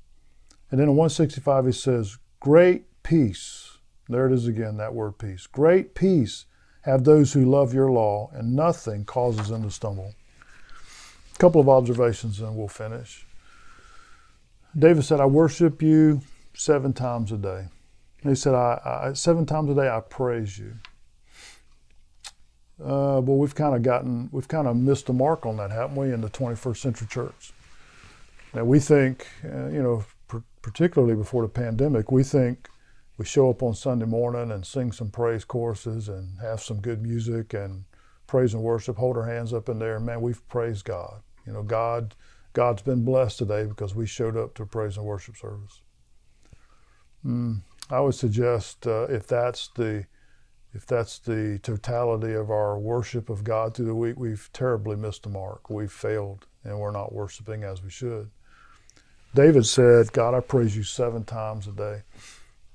And 0.72 0.80
then 0.80 0.90
in 0.90 0.96
165 0.96 1.66
he 1.66 1.72
says, 1.72 2.18
Great 2.40 2.86
peace. 3.04 3.78
There 4.08 4.28
it 4.28 4.34
is 4.34 4.48
again, 4.48 4.78
that 4.78 4.94
word 4.94 5.18
peace. 5.18 5.48
Great 5.48 5.96
peace 5.96 6.46
have 6.82 7.04
those 7.04 7.34
who 7.34 7.46
love 7.46 7.74
your 7.74 7.92
law, 7.92 8.30
and 8.34 8.56
nothing 8.56 9.06
causes 9.06 9.50
them 9.50 9.64
to 9.64 9.72
stumble. 9.72 10.14
A 11.36 11.38
couple 11.38 11.62
of 11.62 11.70
observations 11.70 12.40
and 12.40 12.56
we'll 12.56 12.68
finish. 12.68 13.26
David 14.78 15.04
said, 15.04 15.20
I 15.20 15.26
worship 15.26 15.82
you 15.82 16.22
seven 16.54 16.94
times 16.94 17.32
a 17.32 17.38
day. 17.38 17.68
He 18.22 18.36
said, 18.36 18.54
I, 18.54 18.80
I, 19.10 19.14
seven 19.14 19.46
times 19.46 19.70
a 19.72 19.76
day 19.76 19.90
I 19.90 20.02
praise 20.02 20.58
you. 20.58 20.74
Uh, 22.82 23.20
well, 23.22 23.38
we've 23.38 23.56
kind 23.56 23.76
of 23.76 23.82
gotten, 23.82 24.30
we've 24.32 24.48
kind 24.48 24.68
of 24.68 24.76
missed 24.76 25.08
the 25.08 25.14
mark 25.14 25.46
on 25.46 25.58
that, 25.58 25.72
haven't 25.72 25.96
we, 25.96 26.14
in 26.14 26.22
the 26.22 26.30
21st 26.30 26.78
century 26.78 27.08
church? 27.10 27.52
Now 28.54 28.64
we 28.64 28.80
think, 28.80 29.28
uh, 29.44 29.68
you 29.68 29.84
know, 29.84 30.06
particularly 30.62 31.16
before 31.16 31.42
the 31.44 31.50
pandemic, 31.50 32.12
we 32.12 32.24
think, 32.24 32.70
we 33.18 33.26
show 33.26 33.50
up 33.50 33.62
on 33.62 33.74
Sunday 33.74 34.06
morning 34.06 34.52
and 34.52 34.66
sing 34.66 34.94
some 34.94 35.10
praise 35.10 35.44
choruses 35.44 36.08
and 36.08 36.40
have 36.40 36.62
some 36.62 36.80
good 36.80 37.02
music 37.02 37.54
and 37.54 37.84
praise 38.28 38.54
and 38.54 38.64
worship, 38.64 38.96
hold 38.96 39.18
our 39.18 39.26
hands 39.26 39.54
up 39.54 39.68
in 39.68 39.80
there, 39.80 40.00
man, 40.00 40.22
we've 40.22 40.48
praised 40.48 40.86
God. 40.86 41.22
You 41.46 41.52
know, 41.52 41.64
God, 41.64 42.16
God's 42.54 42.82
been 42.82 43.04
blessed 43.04 43.38
today 43.40 43.66
because 43.66 43.96
we 43.96 44.06
showed 44.06 44.36
up 44.36 44.56
to 44.56 44.64
a 44.64 44.66
praise 44.66 44.98
and 44.98 45.06
worship 45.06 45.38
service. 45.38 45.82
Mm, 47.26 47.62
I 47.90 48.00
would 48.00 48.16
suggest 48.16 48.88
uh, 48.88 49.08
if 49.10 49.28
that's 49.28 49.70
the 49.76 50.06
if 50.74 50.86
that's 50.86 51.18
the 51.20 51.60
totality 51.64 52.34
of 52.34 52.52
our 52.52 52.78
worship 52.78 53.30
of 53.30 53.44
God 53.44 53.74
through 53.74 53.88
the 53.88 53.96
week, 53.96 54.18
we've 54.18 54.50
terribly 54.54 54.96
missed 54.96 55.24
the 55.24 55.30
mark. 55.30 55.70
We've 55.70 55.92
failed, 55.92 56.46
and 56.64 56.80
we're 56.80 56.92
not 56.92 57.12
worshiping 57.12 57.64
as 57.64 57.82
we 57.82 57.90
should. 57.90 58.30
David 59.34 59.66
said, 59.66 60.14
God, 60.14 60.36
I 60.36 60.42
praise 60.42 60.76
you 60.76 60.84
seven 60.84 61.24
times 61.24 61.68
a 61.68 61.72
day. 61.72 62.02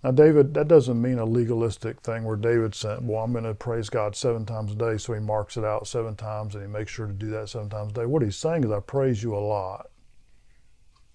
Now, 0.05 0.11
David, 0.11 0.53
that 0.53 0.69
doesn't 0.69 1.01
mean 1.01 1.19
a 1.19 1.25
legalistic 1.25 2.03
thing 2.03 2.25
where 2.25 2.37
David 2.37 2.75
said, 2.75 2.99
Well, 3.09 3.25
I'm 3.25 3.33
going 3.33 3.45
to 3.45 3.55
praise 3.55 3.88
God 3.88 4.14
seven 4.14 4.45
times 4.45 4.73
a 4.73 4.75
day. 4.75 4.99
So 4.99 5.14
he 5.14 5.21
marks 5.21 5.57
it 5.57 5.64
out 5.64 5.87
seven 5.87 6.14
times 6.14 6.55
and 6.55 6.62
he 6.62 6.71
makes 6.71 6.93
sure 6.93 7.07
to 7.07 7.12
do 7.14 7.31
that 7.31 7.49
seven 7.49 7.71
times 7.71 7.93
a 7.93 7.95
day. 7.95 8.07
What 8.07 8.23
he's 8.23 8.37
saying 8.37 8.64
is, 8.64 8.71
I 8.71 8.81
praise 8.81 9.23
you 9.23 9.35
a 9.35 9.40
lot. 9.40 9.88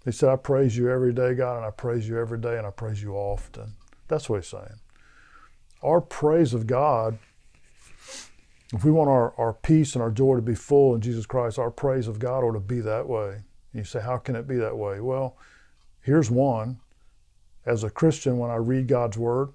He 0.06 0.12
said, 0.12 0.30
I 0.30 0.38
praise 0.38 0.75
you 0.75 0.89
every 0.89 1.13
day, 1.13 1.36
God, 1.36 1.58
and 1.58 1.65
I 1.67 1.69
praise 1.69 2.10
you 2.10 2.17
every 2.17 2.39
day, 2.39 2.58
and 2.58 2.65
I 2.65 2.71
praise 2.71 3.04
you 3.04 3.13
often. 3.13 3.75
That's 4.08 4.28
what 4.28 4.38
he's 4.38 4.49
saying. 4.49 4.80
Our 5.84 6.02
praise 6.02 6.56
of 6.56 6.65
God, 6.65 7.19
if 8.73 8.84
we 8.84 8.89
want 8.89 9.10
our, 9.10 9.36
our 9.38 9.54
peace 9.54 9.93
and 9.93 10.02
our 10.02 10.10
joy 10.10 10.36
to 10.36 10.41
be 10.41 10.56
full 10.56 10.95
in 10.95 11.02
Jesus 11.02 11.28
Christ, 11.28 11.60
our 11.60 11.69
praise 11.69 12.08
of 12.08 12.17
God 12.17 12.43
ought 12.43 12.54
to 12.54 12.60
be 12.60 12.80
that 12.80 13.08
way. 13.08 13.43
You 13.71 13.84
say, 13.84 14.02
how 14.02 14.17
can 14.17 14.36
it 14.36 14.47
be 14.47 14.56
that 14.56 14.75
way? 14.75 14.99
Well, 14.99 15.38
here's 16.02 16.32
one. 16.32 16.80
As 17.69 17.84
a 17.84 17.89
Christian, 17.91 18.39
when 18.39 18.49
I 18.49 18.55
read 18.55 18.88
God's 18.88 19.15
Word 19.15 19.49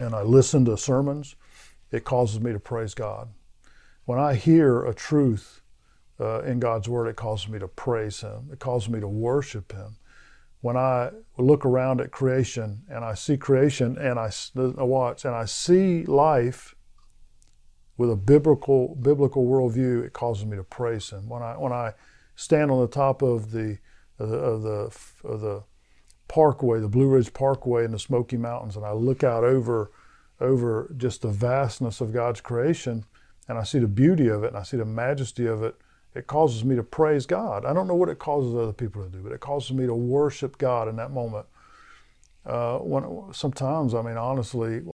and 0.00 0.12
I 0.12 0.22
listen 0.22 0.64
to 0.64 0.76
sermons, 0.76 1.36
it 1.92 2.02
causes 2.02 2.40
me 2.40 2.52
to 2.52 2.58
praise 2.58 2.94
God. 2.94 3.28
When 4.06 4.18
I 4.18 4.34
hear 4.34 4.84
a 4.84 4.92
truth 4.92 5.62
uh, 6.18 6.42
in 6.42 6.58
God's 6.58 6.88
Word, 6.88 7.06
it 7.06 7.14
causes 7.14 7.48
me 7.48 7.60
to 7.60 7.68
praise 7.68 8.22
Him. 8.22 8.48
It 8.52 8.58
causes 8.58 8.88
me 8.88 8.98
to 8.98 9.06
worship 9.06 9.70
Him. 9.70 9.98
When 10.62 10.76
I 10.76 11.10
look 11.38 11.64
around 11.64 12.00
at 12.00 12.10
creation 12.10 12.82
and 12.88 13.04
I 13.04 13.14
see 13.14 13.36
creation 13.36 13.96
and 13.96 14.18
I, 14.18 14.32
I 14.56 14.82
watch 14.82 15.24
and 15.24 15.32
I 15.32 15.44
see 15.44 16.04
life 16.04 16.74
with 17.96 18.10
a 18.10 18.16
biblical 18.16 18.96
biblical 18.96 19.46
worldview, 19.46 20.04
it 20.04 20.12
causes 20.12 20.44
me 20.44 20.56
to 20.56 20.64
praise 20.64 21.10
Him. 21.10 21.28
When 21.28 21.40
I 21.40 21.56
when 21.56 21.72
I 21.72 21.92
stand 22.34 22.72
on 22.72 22.80
the 22.80 22.88
top 22.88 23.22
of 23.22 23.52
the 23.52 23.78
of 24.18 24.28
the 24.28 24.36
of 24.38 24.62
the, 24.62 25.28
of 25.28 25.40
the 25.40 25.62
Parkway, 26.30 26.78
the 26.78 26.88
Blue 26.88 27.08
Ridge 27.08 27.32
Parkway 27.32 27.84
in 27.84 27.90
the 27.90 27.98
Smoky 27.98 28.36
Mountains, 28.36 28.76
and 28.76 28.86
I 28.86 28.92
look 28.92 29.24
out 29.24 29.42
over 29.42 29.90
over 30.40 30.94
just 30.96 31.22
the 31.22 31.28
vastness 31.28 32.00
of 32.00 32.12
God's 32.12 32.40
creation, 32.40 33.04
and 33.48 33.58
I 33.58 33.64
see 33.64 33.78
the 33.78 33.88
beauty 33.88 34.28
of 34.28 34.44
it, 34.44 34.48
and 34.48 34.56
I 34.56 34.62
see 34.62 34.76
the 34.76 34.84
majesty 34.84 35.46
of 35.46 35.62
it. 35.62 35.74
It 36.14 36.26
causes 36.26 36.64
me 36.64 36.76
to 36.76 36.82
praise 36.82 37.26
God. 37.26 37.64
I 37.64 37.72
don't 37.72 37.86
know 37.86 37.94
what 37.94 38.08
it 38.08 38.18
causes 38.18 38.54
other 38.54 38.72
people 38.72 39.02
to 39.02 39.10
do, 39.10 39.22
but 39.22 39.32
it 39.32 39.40
causes 39.40 39.72
me 39.72 39.86
to 39.86 39.94
worship 39.94 40.56
God 40.56 40.88
in 40.88 40.96
that 40.96 41.10
moment. 41.10 41.46
Uh, 42.46 42.78
when 42.78 43.34
sometimes, 43.34 43.94
I 43.94 44.00
mean, 44.00 44.16
honestly, 44.16 44.80